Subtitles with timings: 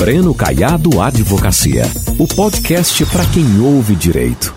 [0.00, 1.82] Breno Caiado Advocacia,
[2.18, 4.56] o podcast para quem ouve direito.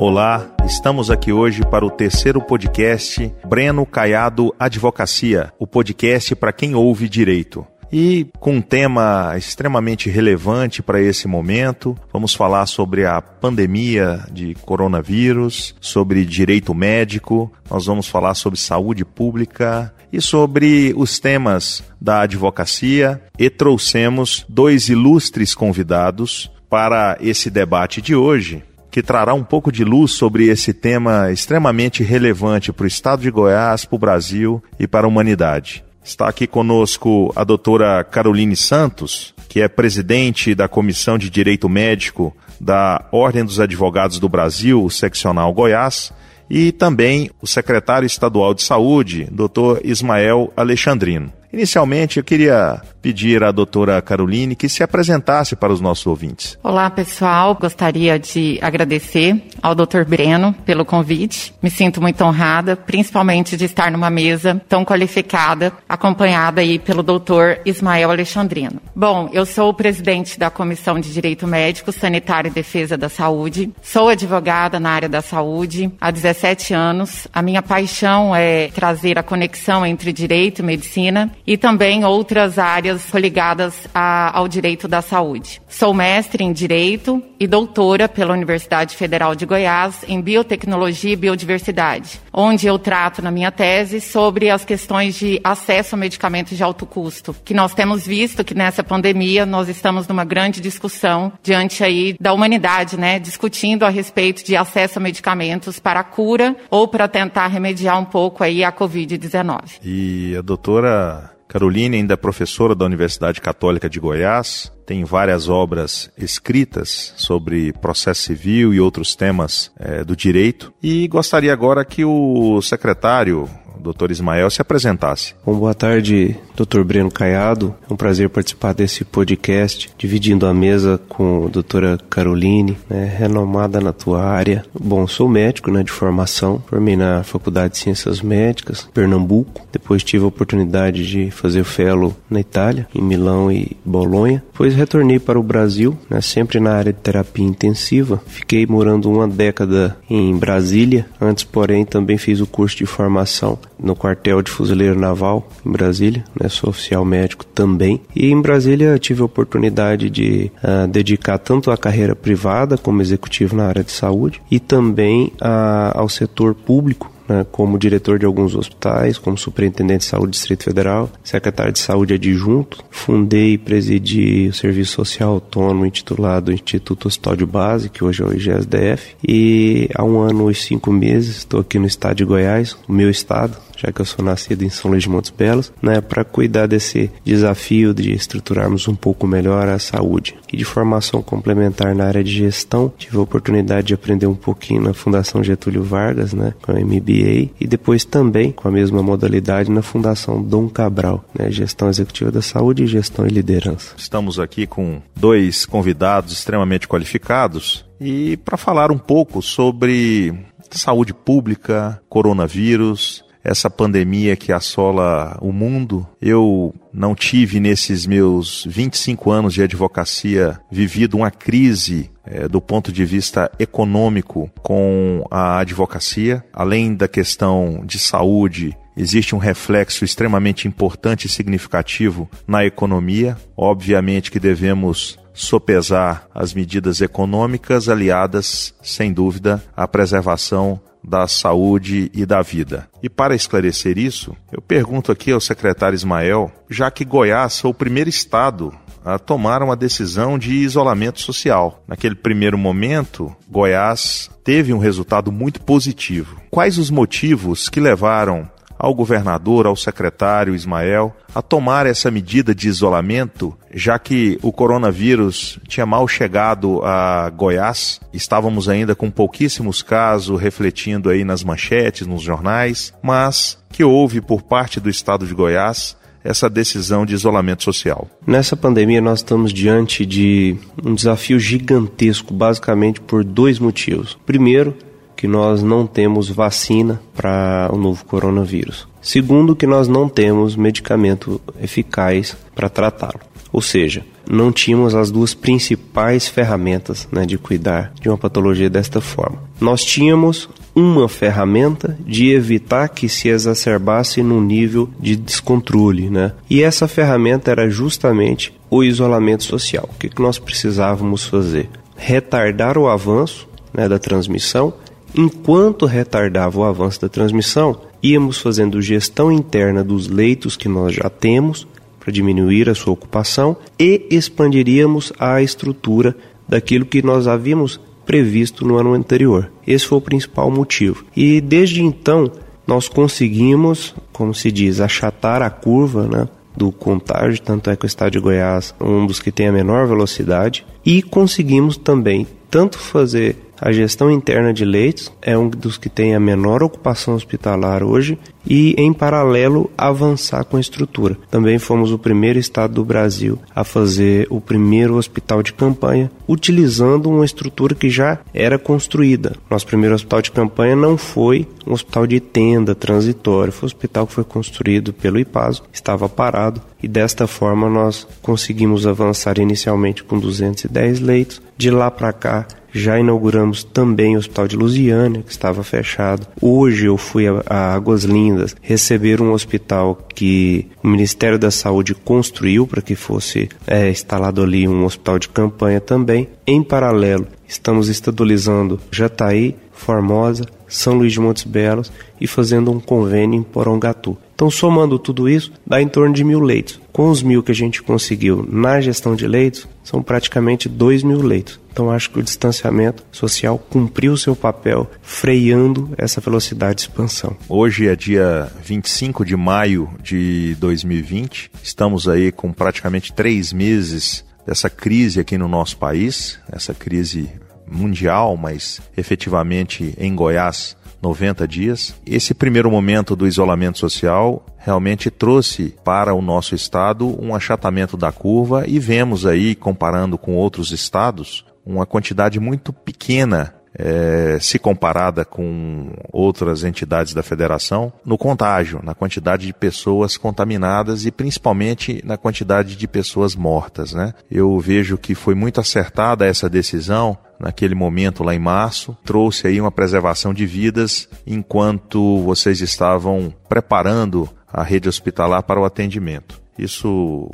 [0.00, 6.74] Olá, estamos aqui hoje para o terceiro podcast Breno Caiado Advocacia, o podcast para quem
[6.74, 7.64] ouve direito.
[7.92, 14.54] E com um tema extremamente relevante para esse momento, vamos falar sobre a pandemia de
[14.62, 22.20] coronavírus, sobre direito médico, nós vamos falar sobre saúde pública e sobre os temas da
[22.22, 29.70] advocacia e trouxemos dois ilustres convidados para esse debate de hoje que trará um pouco
[29.70, 34.62] de luz sobre esse tema extremamente relevante para o estado de Goiás, para o Brasil
[34.80, 35.84] e para a humanidade.
[36.02, 42.34] Está aqui conosco a doutora Caroline Santos, que é presidente da Comissão de Direito Médico
[42.60, 46.12] da Ordem dos Advogados do Brasil, seccional Goiás,
[46.48, 51.32] e também o secretário estadual de Saúde, doutor Ismael Alexandrino.
[51.52, 56.58] Inicialmente, eu queria pedir à doutora Caroline que se apresentasse para os nossos ouvintes.
[56.62, 57.54] Olá, pessoal.
[57.54, 61.52] Gostaria de agradecer ao doutor Breno pelo convite.
[61.62, 67.58] Me sinto muito honrada, principalmente de estar numa mesa tão qualificada, acompanhada aí pelo doutor
[67.64, 68.80] Ismael Alexandrino.
[68.94, 73.72] Bom, eu sou o presidente da Comissão de Direito Médico, Sanitário e Defesa da Saúde.
[73.82, 77.26] Sou advogada na área da saúde há 17 anos.
[77.32, 83.12] A minha paixão é trazer a conexão entre direito e medicina e também outras áreas
[83.12, 85.60] ligadas a, ao direito da saúde.
[85.68, 92.20] Sou mestre em Direito e doutora pela Universidade Federal de Goiás em Biotecnologia e Biodiversidade,
[92.32, 96.86] onde eu trato na minha tese sobre as questões de acesso a medicamentos de alto
[96.86, 102.14] custo, que nós temos visto que nessa pandemia nós estamos numa grande discussão diante aí
[102.20, 107.08] da humanidade, né, discutindo a respeito de acesso a medicamentos para a cura ou para
[107.08, 109.80] tentar remediar um pouco aí a COVID-19.
[109.82, 116.08] E a doutora Caroline ainda é professora da Universidade Católica de Goiás, tem várias obras
[116.16, 120.72] escritas sobre processo civil e outros temas é, do direito.
[120.80, 123.50] E gostaria agora que o secretário
[123.80, 124.10] Dr.
[124.10, 125.34] Ismael se apresentasse.
[125.44, 126.82] Bom, boa tarde, Dr.
[126.82, 127.74] Breno Caiado.
[127.88, 133.80] É um prazer participar desse podcast, dividindo a mesa com a doutora Caroline, né, renomada
[133.80, 134.64] na tua área.
[134.78, 139.66] Bom, sou médico né, de formação, formei na Faculdade de Ciências Médicas, Pernambuco.
[139.72, 144.42] Depois tive a oportunidade de fazer o fellow na Itália, em Milão e Bolonha.
[144.52, 148.22] Depois retornei para o Brasil, né, sempre na área de terapia intensiva.
[148.26, 151.06] Fiquei morando uma década em Brasília.
[151.20, 156.24] Antes, porém, também fiz o curso de formação no quartel de fuzileiro naval em Brasília,
[156.38, 156.48] né?
[156.48, 158.00] Sou oficial médico também.
[158.14, 163.56] E em Brasília tive a oportunidade de uh, dedicar tanto à carreira privada como executivo
[163.56, 168.56] na área de saúde e também uh, ao setor público né, como diretor de alguns
[168.56, 172.84] hospitais, como superintendente de saúde do Distrito Federal, secretário de saúde adjunto.
[172.90, 178.26] Fundei e presidi o Serviço Social Autônomo intitulado Instituto Hospital de Base, que hoje é
[178.26, 179.14] o IGSDF.
[179.26, 183.08] E há um ano e cinco meses estou aqui no estado de Goiás, o meu
[183.08, 186.66] estado, já que eu sou nascido em São Luís de Montes Belos, né, para cuidar
[186.66, 190.36] desse desafio de estruturarmos um pouco melhor a saúde.
[190.52, 194.82] E de formação complementar na área de gestão, tive a oportunidade de aprender um pouquinho
[194.82, 199.70] na Fundação Getúlio Vargas, né, com a MBA, e depois também com a mesma modalidade
[199.70, 203.94] na Fundação Dom Cabral, né, Gestão Executiva da Saúde Gestão e Liderança.
[203.96, 210.34] Estamos aqui com dois convidados extremamente qualificados e para falar um pouco sobre
[210.70, 216.06] saúde pública, coronavírus, essa pandemia que assola o mundo.
[216.20, 222.92] Eu não tive nesses meus 25 anos de advocacia vivido uma crise é, do ponto
[222.92, 228.76] de vista econômico com a advocacia, além da questão de saúde.
[228.96, 233.36] Existe um reflexo extremamente importante e significativo na economia.
[233.56, 242.26] Obviamente que devemos sopesar as medidas econômicas aliadas, sem dúvida, à preservação da saúde e
[242.26, 242.88] da vida.
[243.02, 247.74] E para esclarecer isso, eu pergunto aqui ao secretário Ismael, já que Goiás foi o
[247.74, 248.72] primeiro estado
[249.04, 251.82] a tomar uma decisão de isolamento social.
[251.88, 256.40] Naquele primeiro momento, Goiás teve um resultado muito positivo.
[256.50, 258.48] Quais os motivos que levaram
[258.80, 265.60] ao governador, ao secretário Ismael, a tomar essa medida de isolamento, já que o coronavírus
[265.68, 272.22] tinha mal chegado a Goiás, estávamos ainda com pouquíssimos casos refletindo aí nas manchetes, nos
[272.22, 275.94] jornais, mas que houve por parte do estado de Goiás
[276.24, 278.08] essa decisão de isolamento social?
[278.26, 284.18] Nessa pandemia, nós estamos diante de um desafio gigantesco, basicamente por dois motivos.
[284.26, 284.74] Primeiro,
[285.20, 288.88] que nós não temos vacina para o novo coronavírus.
[289.02, 293.20] Segundo, que nós não temos medicamento eficaz para tratá-lo.
[293.52, 298.98] Ou seja, não tínhamos as duas principais ferramentas né, de cuidar de uma patologia desta
[298.98, 299.42] forma.
[299.60, 306.32] Nós tínhamos uma ferramenta de evitar que se exacerbasse num nível de descontrole, né?
[306.48, 309.86] E essa ferramenta era justamente o isolamento social.
[309.92, 311.68] O que, que nós precisávamos fazer?
[311.94, 314.72] Retardar o avanço né, da transmissão.
[315.14, 321.10] Enquanto retardava o avanço da transmissão, íamos fazendo gestão interna dos leitos que nós já
[321.10, 321.66] temos
[321.98, 326.16] para diminuir a sua ocupação e expandiríamos a estrutura
[326.48, 329.50] daquilo que nós havíamos previsto no ano anterior.
[329.66, 331.04] Esse foi o principal motivo.
[331.14, 332.30] E desde então
[332.66, 336.28] nós conseguimos, como se diz, achatar a curva, né?
[336.56, 339.52] do contágio, tanto é que o estado de Goiás é um dos que tem a
[339.52, 345.76] menor velocidade, e conseguimos também tanto fazer a gestão interna de leitos é um dos
[345.76, 351.18] que tem a menor ocupação hospitalar hoje e, em paralelo, avançar com a estrutura.
[351.30, 357.10] Também fomos o primeiro estado do Brasil a fazer o primeiro hospital de campanha, utilizando
[357.10, 359.36] uma estrutura que já era construída.
[359.50, 364.06] Nosso primeiro hospital de campanha não foi um hospital de tenda transitório, foi um hospital
[364.06, 370.18] que foi construído pelo IPASO, estava parado e desta forma nós conseguimos avançar inicialmente com
[370.18, 371.42] 210 leitos.
[371.58, 376.26] De lá para cá, já inauguramos também o Hospital de Lusiânia, que estava fechado.
[376.40, 381.94] Hoje eu fui a, a Águas Lindas receber um hospital que o Ministério da Saúde
[381.94, 386.28] construiu para que fosse é, instalado ali um hospital de campanha também.
[386.46, 391.90] Em paralelo, estamos estadualizando Jataí, Formosa, São Luís de Montes Belos
[392.20, 394.16] e fazendo um convênio em Porongatu.
[394.34, 396.80] Então, somando tudo isso, dá em torno de mil leitos.
[396.92, 401.20] Com os mil que a gente conseguiu na gestão de leitos, são praticamente dois mil
[401.20, 401.59] leitos.
[401.70, 407.36] Então, acho que o distanciamento social cumpriu o seu papel, freando essa velocidade de expansão.
[407.48, 411.50] Hoje é dia 25 de maio de 2020.
[411.62, 417.30] Estamos aí com praticamente três meses dessa crise aqui no nosso país, essa crise
[417.70, 421.94] mundial, mas efetivamente em Goiás 90 dias.
[422.04, 428.12] Esse primeiro momento do isolamento social realmente trouxe para o nosso estado um achatamento da
[428.12, 435.24] curva e vemos aí, comparando com outros estados, uma quantidade muito pequena é, se comparada
[435.24, 442.16] com outras entidades da federação, no contágio, na quantidade de pessoas contaminadas e principalmente na
[442.16, 443.92] quantidade de pessoas mortas.
[443.92, 444.12] Né?
[444.30, 449.60] Eu vejo que foi muito acertada essa decisão naquele momento lá em março, trouxe aí
[449.60, 456.40] uma preservação de vidas enquanto vocês estavam preparando a rede hospitalar para o atendimento.
[456.60, 457.30] Isso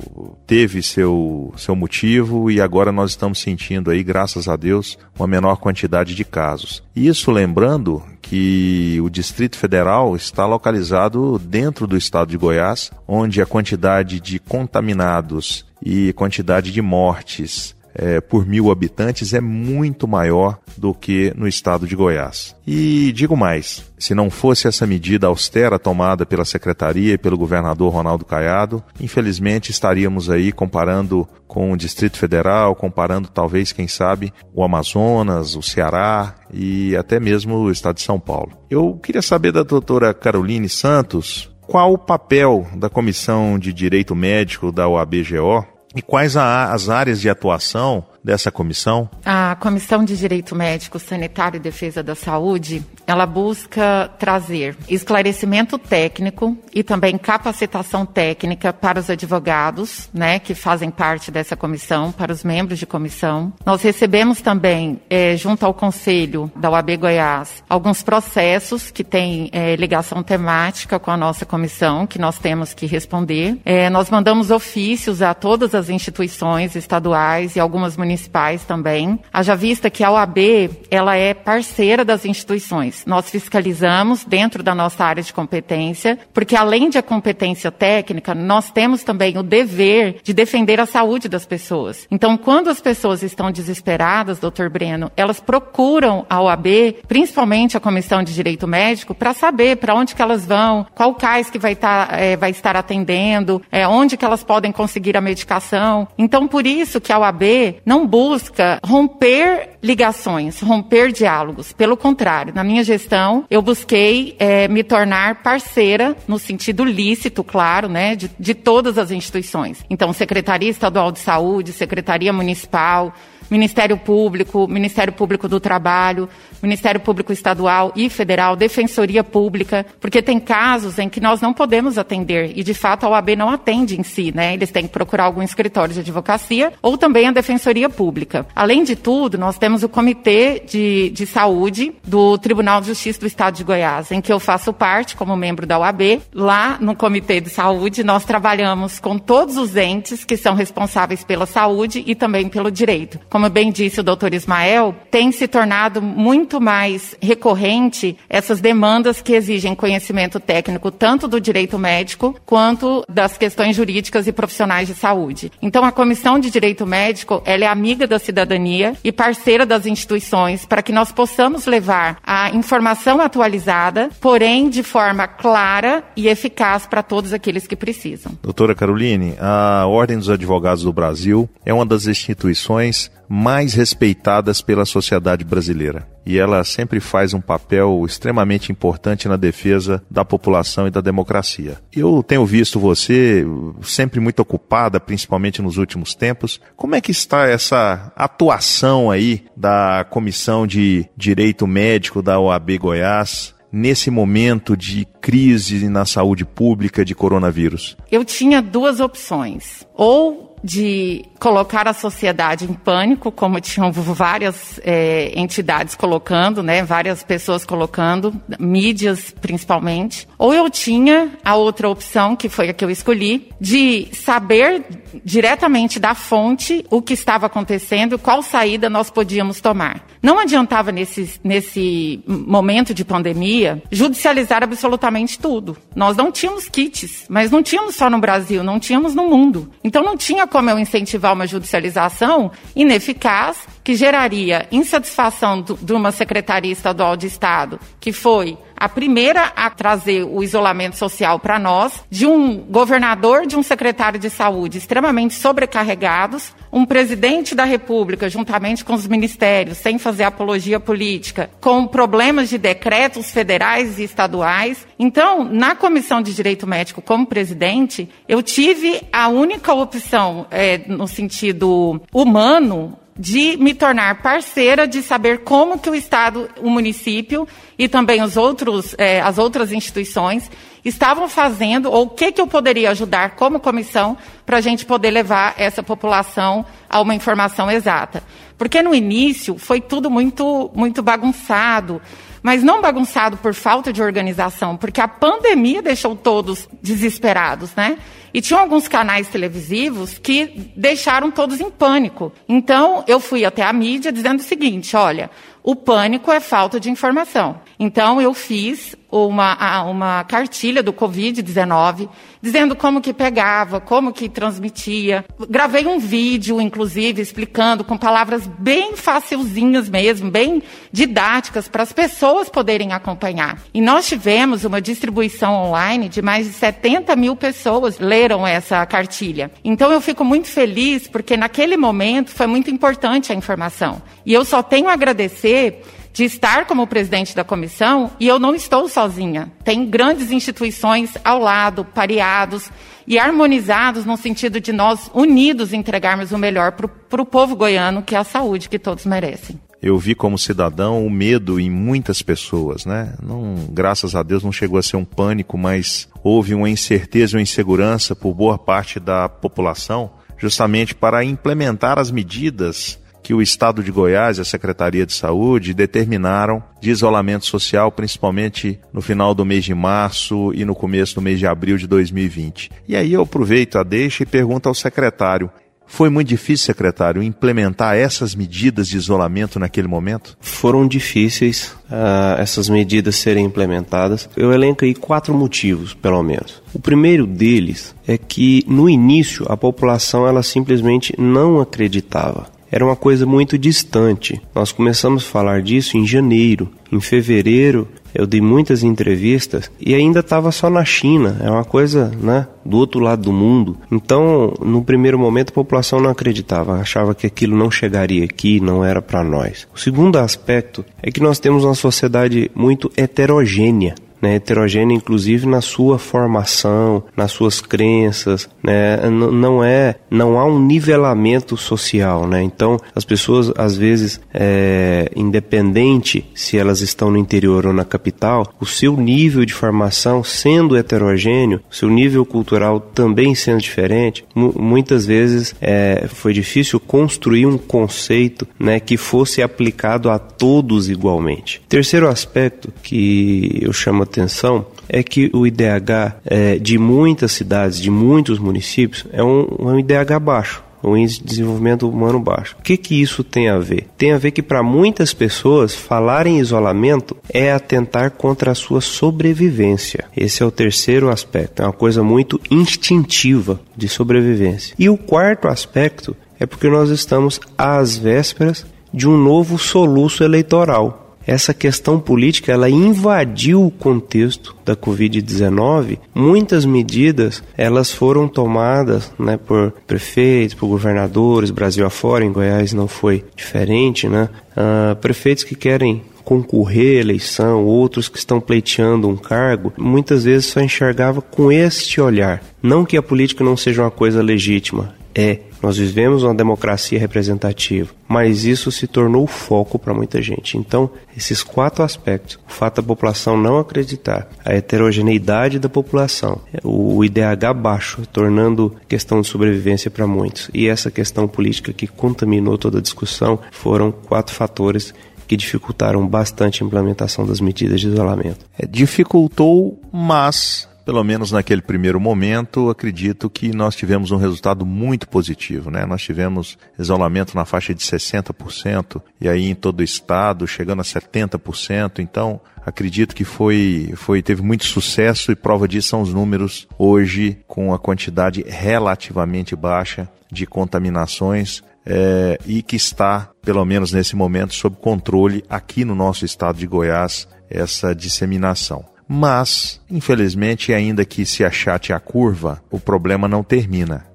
[0.47, 5.57] teve seu, seu motivo e agora nós estamos sentindo aí, graças a Deus, uma menor
[5.57, 6.83] quantidade de casos.
[6.95, 13.47] Isso lembrando que o Distrito Federal está localizado dentro do estado de Goiás, onde a
[13.47, 20.93] quantidade de contaminados e quantidade de mortes é, por mil habitantes é muito maior do
[20.95, 22.55] que no estado de Goiás.
[22.67, 27.93] E digo mais: se não fosse essa medida austera tomada pela secretaria e pelo governador
[27.93, 34.63] Ronaldo Caiado, infelizmente estaríamos aí comparando com o Distrito Federal, comparando talvez, quem sabe, o
[34.63, 38.53] Amazonas, o Ceará e até mesmo o estado de São Paulo.
[38.69, 44.71] Eu queria saber da doutora Caroline Santos qual o papel da Comissão de Direito Médico
[44.71, 49.09] da OABGO e quais as áreas de atuação dessa comissão?
[49.25, 56.59] A Comissão de Direito Médico, Sanitário e Defesa da Saúde, ela busca trazer esclarecimento técnico
[56.75, 62.43] e também capacitação técnica para os advogados, né, que fazem parte dessa comissão, para os
[62.43, 63.53] membros de comissão.
[63.65, 69.77] Nós recebemos também, é, junto ao Conselho da UAB Goiás, alguns processos que têm é,
[69.77, 73.57] ligação temática com a nossa comissão, que nós temos que responder.
[73.65, 79.21] É, nós mandamos ofícios a todas as instituições estaduais e algumas municipais municipais também.
[79.33, 83.05] Haja vista que a OAB, ela é parceira das instituições.
[83.07, 88.71] Nós fiscalizamos dentro da nossa área de competência, porque além de a competência técnica, nós
[88.71, 92.07] temos também o dever de defender a saúde das pessoas.
[92.11, 96.67] Então, quando as pessoas estão desesperadas, doutor Breno, elas procuram a OAB,
[97.07, 101.51] principalmente a Comissão de Direito Médico, para saber para onde que elas vão, qual cais
[101.51, 106.09] que vai, tá, é, vai estar atendendo, é, onde que elas podem conseguir a medicação.
[106.17, 107.43] Então, por isso que a OAB
[107.85, 111.73] não busca romper ligações, romper diálogos.
[111.73, 117.89] Pelo contrário, na minha gestão, eu busquei é, me tornar parceira, no sentido lícito, claro,
[117.89, 119.85] né, de, de todas as instituições.
[119.89, 123.13] Então, Secretaria Estadual de Saúde, Secretaria Municipal,
[123.51, 126.29] Ministério Público, Ministério Público do Trabalho,
[126.63, 131.99] Ministério Público Estadual e Federal, Defensoria Pública, porque tem casos em que nós não podemos
[131.99, 134.55] atender e, de fato, a OAB não atende em si, né?
[134.55, 138.47] Eles têm que procurar algum escritório de advocacia ou também a Defensoria Pública.
[138.55, 143.27] Além de tudo, nós temos o Comitê de, de Saúde do Tribunal de Justiça do
[143.27, 146.21] Estado de Goiás, em que eu faço parte como membro da OAB.
[146.33, 151.47] Lá no Comitê de Saúde, nós trabalhamos com todos os entes que são responsáveis pela
[151.47, 153.19] saúde e também pelo direito.
[153.37, 159.35] Como bem disse o doutor Ismael, tem se tornado muito mais recorrente essas demandas que
[159.35, 165.53] exigem conhecimento técnico tanto do direito médico quanto das questões jurídicas e profissionais de saúde.
[165.61, 170.65] Então, a Comissão de Direito Médico, ela é amiga da cidadania e parceira das instituições
[170.65, 177.03] para que nós possamos levar a informação atualizada, porém de forma clara e eficaz para
[177.03, 178.33] todos aqueles que precisam.
[178.43, 184.85] Doutora Caroline, a Ordem dos Advogados do Brasil é uma das instituições mais respeitadas pela
[184.85, 186.07] sociedade brasileira.
[186.25, 191.79] E ela sempre faz um papel extremamente importante na defesa da população e da democracia.
[191.95, 193.47] Eu tenho visto você
[193.83, 196.61] sempre muito ocupada, principalmente nos últimos tempos.
[196.75, 203.55] Como é que está essa atuação aí da Comissão de Direito Médico da OAB Goiás?
[203.73, 207.97] nesse momento de crise na saúde pública de coronavírus?
[208.11, 209.87] Eu tinha duas opções.
[209.95, 217.23] Ou de colocar a sociedade em pânico, como tinham várias é, entidades colocando, né, várias
[217.23, 220.27] pessoas colocando, mídias principalmente.
[220.37, 224.85] Ou eu tinha a outra opção, que foi a que eu escolhi, de saber
[225.25, 230.05] diretamente da fonte o que estava acontecendo, qual saída nós podíamos tomar.
[230.21, 235.77] Não adiantava nesse, nesse momento de pandemia judicializar absolutamente tudo.
[235.95, 239.71] Nós não tínhamos kits, mas não tínhamos só no Brasil, não tínhamos no mundo.
[239.85, 246.11] Então não tinha como eu incentivar uma judicialização ineficaz que geraria insatisfação do, de uma
[246.11, 252.05] Secretaria Estadual de Estado, que foi a primeira a trazer o isolamento social para nós,
[252.11, 258.85] de um governador, de um secretário de saúde extremamente sobrecarregados, um presidente da República, juntamente
[258.85, 264.85] com os ministérios, sem fazer apologia política, com problemas de decretos federais e estaduais.
[264.99, 271.07] Então, na Comissão de Direito Médico, como presidente, eu tive a única opção, é, no
[271.07, 277.89] sentido humano, de me tornar parceira, de saber como que o Estado, o município e
[277.89, 280.51] também os outros, eh, as outras instituições
[280.85, 285.11] estavam fazendo ou o que, que eu poderia ajudar como comissão para a gente poder
[285.11, 288.23] levar essa população a uma informação exata.
[288.57, 292.01] Porque no início foi tudo muito, muito bagunçado
[292.47, 297.99] mas não bagunçado por falta de organização, porque a pandemia deixou todos desesperados, né?
[298.33, 302.33] E tinha alguns canais televisivos que deixaram todos em pânico.
[302.49, 305.29] Então, eu fui até a mídia dizendo o seguinte: olha,
[305.61, 307.61] o pânico é falta de informação.
[307.79, 312.09] Então, eu fiz uma, uma cartilha do Covid-19,
[312.41, 315.25] dizendo como que pegava, como que transmitia.
[315.49, 322.49] Gravei um vídeo, inclusive, explicando com palavras bem facilzinhas mesmo, bem didáticas, para as pessoas
[322.49, 323.61] poderem acompanhar.
[323.73, 329.51] E nós tivemos uma distribuição online de mais de 70 mil pessoas leram essa cartilha.
[329.63, 334.03] Então, eu fico muito feliz, porque naquele momento foi muito importante a informação.
[334.25, 335.83] E eu só tenho a agradecer
[336.17, 339.53] de estar como presidente da comissão e eu não estou sozinha.
[339.63, 342.71] Tem grandes instituições ao lado, pareados
[343.07, 348.15] e harmonizados no sentido de nós unidos entregarmos o melhor para o povo goiano, que
[348.15, 349.61] é a saúde que todos merecem.
[349.83, 353.13] Eu vi como cidadão o medo em muitas pessoas, né?
[353.23, 357.43] Não, graças a Deus não chegou a ser um pânico, mas houve uma incerteza, uma
[357.43, 363.91] insegurança por boa parte da população, justamente para implementar as medidas que o Estado de
[363.91, 369.65] Goiás e a Secretaria de Saúde determinaram de isolamento social, principalmente no final do mês
[369.65, 372.71] de março e no começo do mês de abril de 2020.
[372.87, 375.51] E aí eu aproveito a deixa e pergunto ao secretário:
[375.89, 380.39] foi muito difícil, secretário, implementar essas medidas de isolamento naquele momento?
[380.41, 384.31] Foram difíceis uh, essas medidas serem implementadas.
[384.37, 386.63] Eu elenco aí quatro motivos, pelo menos.
[386.73, 392.97] O primeiro deles é que no início a população ela simplesmente não acreditava era uma
[392.97, 394.41] coisa muito distante.
[394.55, 396.69] Nós começamos a falar disso em janeiro.
[396.91, 402.11] Em fevereiro, eu dei muitas entrevistas e ainda estava só na China, é uma coisa,
[402.21, 403.77] né, do outro lado do mundo.
[403.93, 408.85] Então, no primeiro momento, a população não acreditava, achava que aquilo não chegaria aqui, não
[408.85, 409.69] era para nós.
[409.75, 413.95] O segundo aspecto é que nós temos uma sociedade muito heterogênea.
[414.21, 420.59] Né, heterogênea inclusive na sua formação, nas suas crenças, né, não é, não há um
[420.59, 427.67] nivelamento social, né, então as pessoas às vezes, é, independente se elas estão no interior
[427.67, 433.61] ou na capital, o seu nível de formação sendo heterogêneo, seu nível cultural também sendo
[433.61, 440.89] diferente, muitas vezes é, foi difícil construir um conceito, né, que fosse aplicado a todos
[440.89, 441.61] igualmente.
[441.69, 447.91] Terceiro aspecto que eu chamo atenção é que o IDH é, de muitas cidades, de
[447.91, 452.57] muitos municípios, é um, um IDH baixo o índice de desenvolvimento humano baixo.
[452.59, 453.89] O que, que isso tem a ver?
[453.99, 458.81] Tem a ver que para muitas pessoas falar em isolamento é atentar contra a sua
[458.81, 460.05] sobrevivência.
[460.17, 464.75] Esse é o terceiro aspecto, é uma coisa muito instintiva de sobrevivência.
[464.79, 471.06] E o quarto aspecto é porque nós estamos às vésperas de um novo soluço eleitoral
[471.27, 475.99] essa questão política ela invadiu o contexto da Covid-19.
[476.15, 482.87] Muitas medidas elas foram tomadas né, por prefeitos, por governadores, Brasil afora, em Goiás não
[482.87, 484.29] foi diferente, né?
[484.57, 490.47] Uh, prefeitos que querem concorrer à eleição, outros que estão pleiteando um cargo, muitas vezes
[490.47, 492.43] só enxergava com este olhar.
[492.61, 495.39] Não que a política não seja uma coisa legítima, é.
[495.63, 500.57] Nós vivemos uma democracia representativa, mas isso se tornou foco para muita gente.
[500.57, 507.05] Então, esses quatro aspectos: o fato da população não acreditar, a heterogeneidade da população, o
[507.05, 512.79] IDH baixo, tornando questão de sobrevivência para muitos, e essa questão política que contaminou toda
[512.79, 514.95] a discussão, foram quatro fatores
[515.27, 518.47] que dificultaram bastante a implementação das medidas de isolamento.
[518.59, 525.09] É, dificultou, mas pelo menos naquele primeiro momento, acredito que nós tivemos um resultado muito
[525.09, 525.85] positivo, né?
[525.85, 530.85] Nós tivemos isolamento na faixa de 60% e aí em todo o estado chegando a
[530.85, 531.99] 70%.
[531.99, 537.37] Então, acredito que foi, foi teve muito sucesso e prova disso são os números hoje
[537.49, 544.55] com a quantidade relativamente baixa de contaminações é, e que está, pelo menos nesse momento,
[544.55, 548.96] sob controle aqui no nosso estado de Goiás, essa disseminação.
[549.09, 554.07] Mas, infelizmente, ainda que se achate a curva, o problema não termina.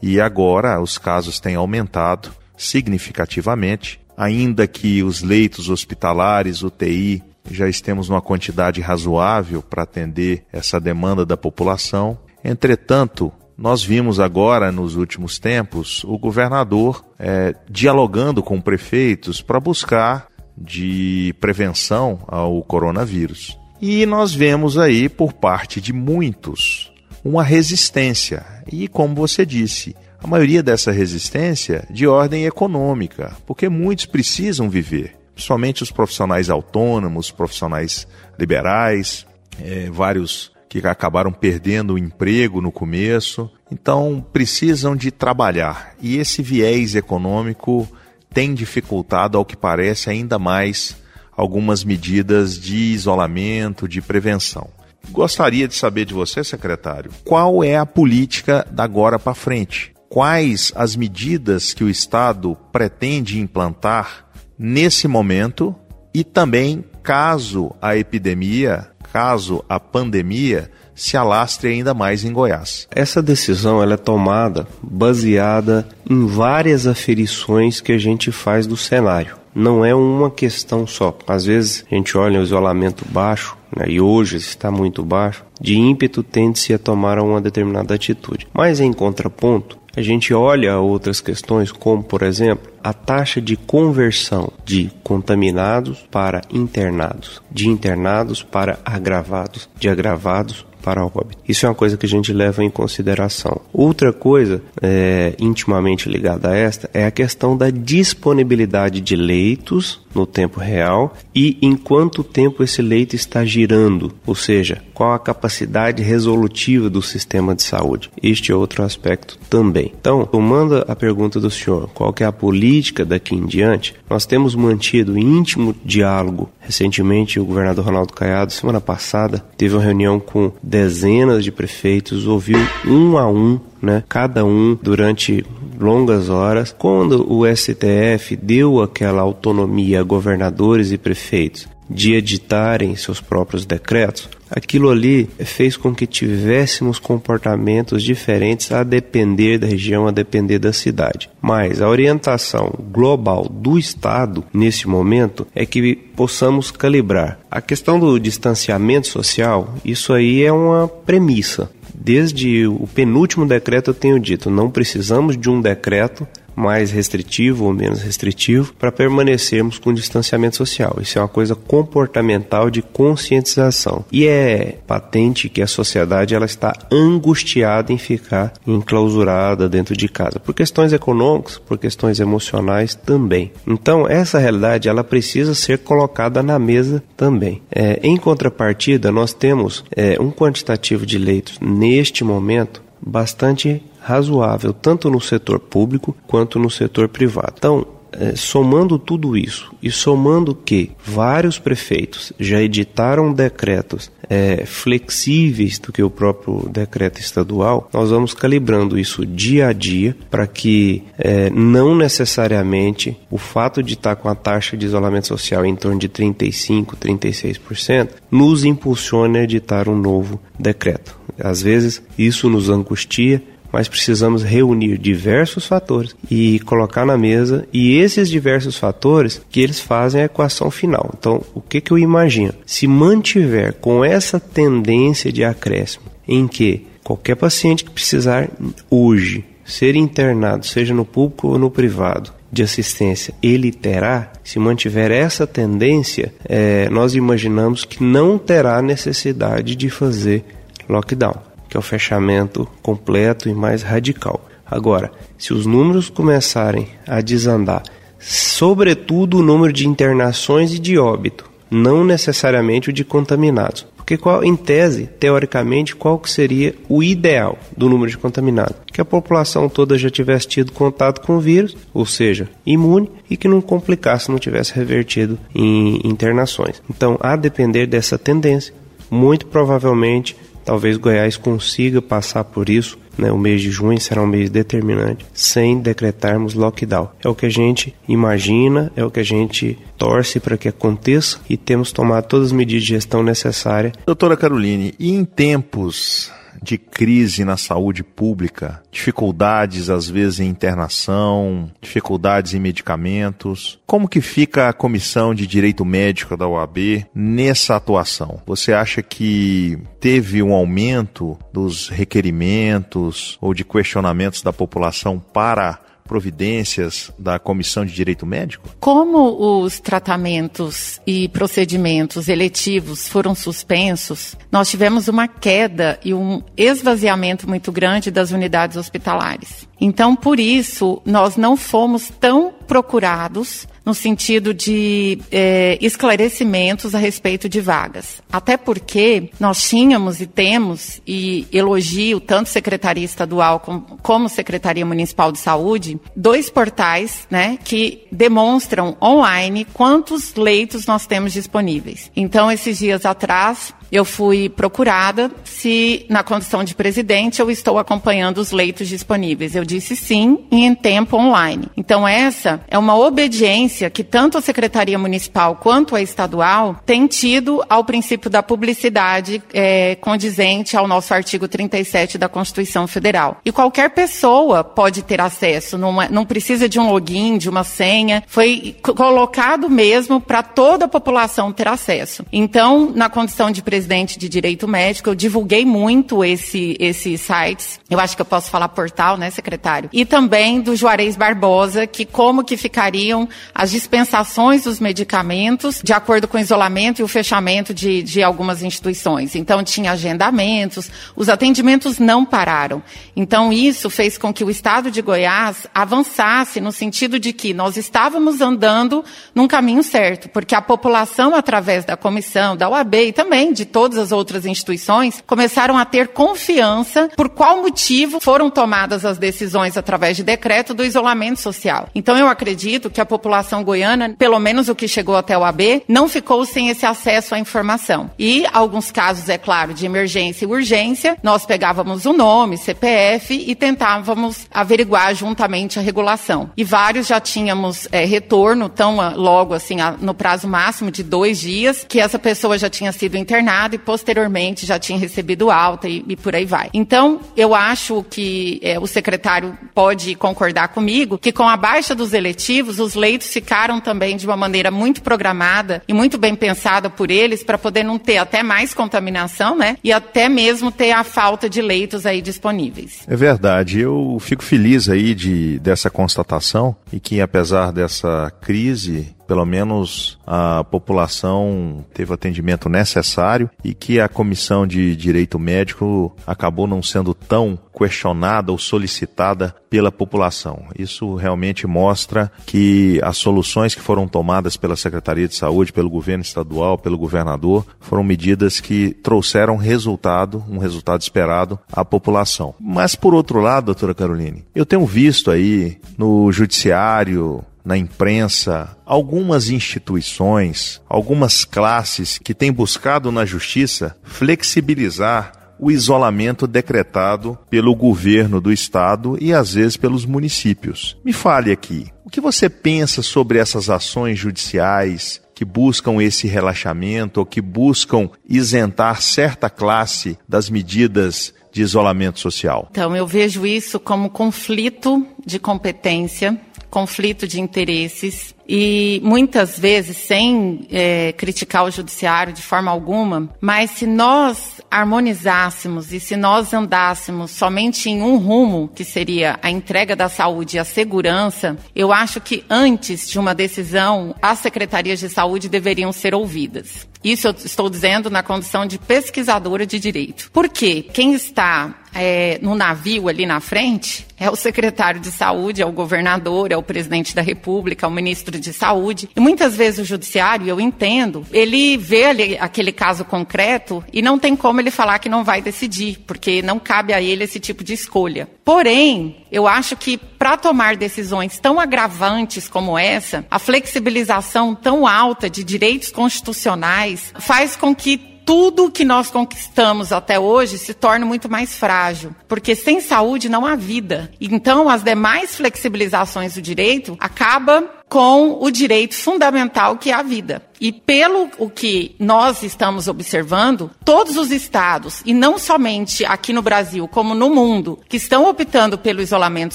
[0.00, 8.08] E agora os casos têm aumentado significativamente, ainda que os leitos hospitalares, UTI, já estemos
[8.08, 12.18] numa quantidade razoável para atender essa demanda da população.
[12.44, 20.28] Entretanto, nós vimos agora, nos últimos tempos, o governador é, dialogando com prefeitos para buscar
[20.56, 23.58] de prevenção ao coronavírus.
[23.80, 26.92] E nós vemos aí, por parte de muitos,
[27.24, 28.44] uma resistência.
[28.70, 35.16] E, como você disse, a maioria dessa resistência de ordem econômica, porque muitos precisam viver,
[35.34, 38.08] principalmente os profissionais autônomos, profissionais
[38.38, 39.26] liberais,
[39.62, 45.94] é, vários que acabaram perdendo o emprego no começo, então precisam de trabalhar.
[46.00, 47.88] E esse viés econômico
[48.32, 50.96] tem dificultado, ao que parece, ainda mais
[51.36, 54.68] algumas medidas de isolamento, de prevenção.
[55.10, 59.92] Gostaria de saber de você, secretário, qual é a política da agora para frente?
[60.08, 64.26] Quais as medidas que o Estado pretende implantar
[64.58, 65.74] nesse momento
[66.14, 72.88] e também caso a epidemia, caso a pandemia se alastre ainda mais em Goiás.
[72.90, 79.36] Essa decisão ela é tomada baseada em várias aferições que a gente faz do cenário
[79.56, 81.16] não é uma questão só.
[81.26, 85.78] Às vezes a gente olha o isolamento baixo, né, e hoje está muito baixo, de
[85.78, 88.46] ímpeto tende-se a tomar uma determinada atitude.
[88.52, 94.52] Mas em contraponto, a gente olha outras questões, como por exemplo a taxa de conversão
[94.62, 101.04] de contaminados para internados, de internados para agravados, de agravados para.
[101.48, 103.60] Isso é uma coisa que a gente leva em consideração.
[103.72, 110.26] Outra coisa é, intimamente ligada a esta é a questão da disponibilidade de leitos no
[110.26, 116.02] tempo real e em quanto tempo esse leito está girando, ou seja, qual a capacidade
[116.02, 118.10] resolutiva do sistema de saúde.
[118.22, 119.92] Este é outro aspecto também.
[120.00, 124.54] Então, tomando a pergunta do senhor, qual é a política daqui em diante, nós temos
[124.54, 126.48] mantido íntimo diálogo.
[126.60, 132.58] Recentemente, o governador Ronaldo Caiado, semana passada, teve uma reunião com dezenas de prefeitos, ouviu
[132.86, 135.44] um a um né, cada um durante
[135.78, 136.74] longas horas.
[136.76, 144.28] Quando o STF deu aquela autonomia a governadores e prefeitos de editarem seus próprios decretos,
[144.50, 150.72] aquilo ali fez com que tivéssemos comportamentos diferentes a depender da região, a depender da
[150.72, 151.30] cidade.
[151.40, 157.38] Mas a orientação global do Estado nesse momento é que possamos calibrar.
[157.50, 161.70] A questão do distanciamento social, isso aí é uma premissa.
[161.98, 167.72] Desde o penúltimo decreto eu tenho dito, não precisamos de um decreto mais restritivo ou
[167.72, 170.96] menos restritivo para permanecermos com distanciamento social.
[171.00, 174.04] Isso é uma coisa comportamental de conscientização.
[174.10, 180.40] E é patente que a sociedade ela está angustiada em ficar enclausurada dentro de casa,
[180.40, 183.52] por questões econômicas, por questões emocionais também.
[183.66, 187.62] Então, essa realidade ela precisa ser colocada na mesa também.
[187.70, 195.10] É, em contrapartida, nós temos é, um quantitativo de leitos neste momento bastante razoável, tanto
[195.10, 197.54] no setor público quanto no setor privado.
[197.58, 205.80] Então, é, somando tudo isso e somando que vários prefeitos já editaram decretos é, flexíveis
[205.80, 211.02] do que o próprio decreto estadual, nós vamos calibrando isso dia a dia para que
[211.18, 215.98] é, não necessariamente o fato de estar com a taxa de isolamento social em torno
[215.98, 221.18] de 35, 36% nos impulsione a editar um novo decreto.
[221.38, 223.42] Às vezes isso nos angustia
[223.76, 229.78] mas precisamos reunir diversos fatores e colocar na mesa e esses diversos fatores que eles
[229.78, 231.10] fazem a equação final.
[231.18, 232.54] Então, o que, que eu imagino?
[232.64, 238.48] Se mantiver com essa tendência de acréscimo em que qualquer paciente que precisar
[238.88, 245.10] hoje ser internado, seja no público ou no privado, de assistência, ele terá, se mantiver
[245.10, 250.42] essa tendência, é, nós imaginamos que não terá necessidade de fazer
[250.88, 254.48] lockdown que é o fechamento completo e mais radical.
[254.64, 257.82] Agora, se os números começarem a desandar,
[258.18, 263.86] sobretudo o número de internações e de óbito, não necessariamente o de contaminados.
[263.94, 268.76] Porque qual, em tese, teoricamente, qual que seria o ideal do número de contaminados?
[268.86, 273.36] Que a população toda já tivesse tido contato com o vírus, ou seja, imune, e
[273.36, 276.80] que não complicasse, não tivesse revertido em internações.
[276.88, 278.72] Então, a depender dessa tendência,
[279.10, 282.98] muito provavelmente Talvez Goiás consiga passar por isso.
[283.16, 283.30] Né?
[283.30, 287.08] O mês de junho será um mês determinante, sem decretarmos lockdown.
[287.24, 291.38] É o que a gente imagina, é o que a gente torce para que aconteça
[291.48, 293.92] e temos tomado todas as medidas de gestão necessárias.
[294.04, 296.32] Doutora Caroline, em tempos
[296.66, 303.78] de crise na saúde pública, dificuldades às vezes em internação, dificuldades em medicamentos.
[303.86, 308.42] Como que fica a comissão de direito médico da OAB nessa atuação?
[308.44, 317.10] Você acha que teve um aumento dos requerimentos ou de questionamentos da população para providências
[317.18, 318.68] da Comissão de Direito Médico?
[318.80, 327.48] Como os tratamentos e procedimentos eletivos foram suspensos, nós tivemos uma queda e um esvaziamento
[327.48, 329.66] muito grande das unidades hospitalares.
[329.80, 337.48] Então, por isso, nós não fomos tão procurados no sentido de é, esclarecimentos a respeito
[337.48, 338.20] de vagas.
[338.32, 343.60] Até porque nós tínhamos e temos, e elogio tanto Secretaria Estadual
[344.02, 351.32] como, Secretaria Municipal de Saúde, dois portais né, que demonstram online quantos leitos nós temos
[351.32, 352.10] disponíveis.
[352.16, 358.38] Então, esses dias atrás, eu fui procurada se, na condição de presidente, eu estou acompanhando
[358.38, 359.54] os leitos disponíveis.
[359.54, 361.68] Eu disse sim e em tempo online.
[361.76, 367.64] Então, essa é uma obediência que tanto a Secretaria Municipal quanto a estadual tem tido
[367.68, 373.38] ao princípio da publicidade é, condizente ao nosso artigo 37 da Constituição Federal.
[373.44, 377.64] E qualquer pessoa pode ter acesso, não, é, não precisa de um login, de uma
[377.64, 378.22] senha.
[378.26, 382.24] Foi colocado mesmo para toda a população ter acesso.
[382.32, 387.78] Então, na condição de presidente, presidente de Direito Médico, eu divulguei muito esse, esses sites.
[387.90, 389.90] Eu acho que eu posso falar portal, né, secretário?
[389.92, 396.26] E também do Juarez Barbosa, que como que ficariam as dispensações dos medicamentos de acordo
[396.26, 399.34] com o isolamento e o fechamento de, de algumas instituições.
[399.34, 402.82] Então, tinha agendamentos, os atendimentos não pararam.
[403.14, 407.76] Então, isso fez com que o estado de Goiás avançasse no sentido de que nós
[407.76, 413.52] estávamos andando num caminho certo, porque a população, através da comissão, da UAB e também
[413.52, 419.18] de todas as outras instituições, começaram a ter confiança por qual motivo foram tomadas as
[419.18, 421.88] decisões através de decreto do isolamento social.
[421.94, 425.82] Então eu acredito que a população goiana, pelo menos o que chegou até o AB,
[425.88, 428.10] não ficou sem esse acesso à informação.
[428.18, 433.54] E alguns casos, é claro, de emergência e urgência, nós pegávamos o nome, CPF e
[433.54, 436.50] tentávamos averiguar juntamente a regulação.
[436.56, 441.40] E vários já tínhamos é, retorno tão ah, logo assim no prazo máximo de dois
[441.40, 446.04] dias que essa pessoa já tinha sido internada e posteriormente já tinha recebido alta e,
[446.06, 446.68] e por aí vai.
[446.72, 452.12] Então eu acho que é, o secretário pode concordar comigo que com a baixa dos
[452.12, 457.10] eletivos os leitos ficaram também de uma maneira muito programada e muito bem pensada por
[457.10, 459.76] eles para poder não ter até mais contaminação, né?
[459.82, 463.00] E até mesmo ter a falta de leitos aí disponíveis.
[463.08, 463.80] É verdade.
[463.80, 470.64] Eu fico feliz aí de dessa constatação e que apesar dessa crise pelo menos a
[470.64, 477.14] população teve o atendimento necessário e que a comissão de direito médico acabou não sendo
[477.14, 480.64] tão questionada ou solicitada pela população.
[480.78, 486.22] Isso realmente mostra que as soluções que foram tomadas pela Secretaria de Saúde, pelo governo
[486.22, 492.54] estadual, pelo governador, foram medidas que trouxeram resultado, um resultado esperado à população.
[492.58, 499.50] Mas por outro lado, doutora Caroline, eu tenho visto aí no judiciário, na imprensa, algumas
[499.50, 508.52] instituições, algumas classes que têm buscado na justiça flexibilizar o isolamento decretado pelo governo do
[508.52, 510.96] estado e às vezes pelos municípios.
[511.04, 517.18] Me fale aqui, o que você pensa sobre essas ações judiciais que buscam esse relaxamento
[517.18, 522.68] ou que buscam isentar certa classe das medidas de isolamento social?
[522.70, 530.66] Então, eu vejo isso como conflito de competência conflito de interesses e muitas vezes sem
[530.70, 537.30] é, criticar o judiciário de forma alguma, mas se nós harmonizássemos e se nós andássemos
[537.30, 542.20] somente em um rumo, que seria a entrega da saúde e a segurança, eu acho
[542.20, 546.86] que antes de uma decisão, as secretarias de saúde deveriam ser ouvidas.
[547.02, 550.28] Isso eu estou dizendo na condição de pesquisadora de direito.
[550.32, 550.84] Por quê?
[550.92, 555.72] Quem está é, no navio ali na frente é o secretário de saúde, é o
[555.72, 559.08] governador, é o presidente da república, é o ministro de saúde.
[559.14, 564.18] E muitas vezes o judiciário, eu entendo, ele vê ali aquele caso concreto e não
[564.18, 567.64] tem como ele falar que não vai decidir, porque não cabe a ele esse tipo
[567.64, 568.28] de escolha.
[568.44, 575.28] Porém, eu acho que para tomar decisões tão agravantes como essa, a flexibilização tão alta
[575.28, 581.30] de direitos constitucionais faz com que tudo que nós conquistamos até hoje se torna muito
[581.30, 584.10] mais frágil, porque sem saúde não há vida.
[584.20, 590.42] Então, as demais flexibilizações do direito acabam com o direito fundamental que é a vida.
[590.60, 596.40] E pelo o que nós estamos observando, todos os estados, e não somente aqui no
[596.40, 599.54] Brasil, como no mundo, que estão optando pelo isolamento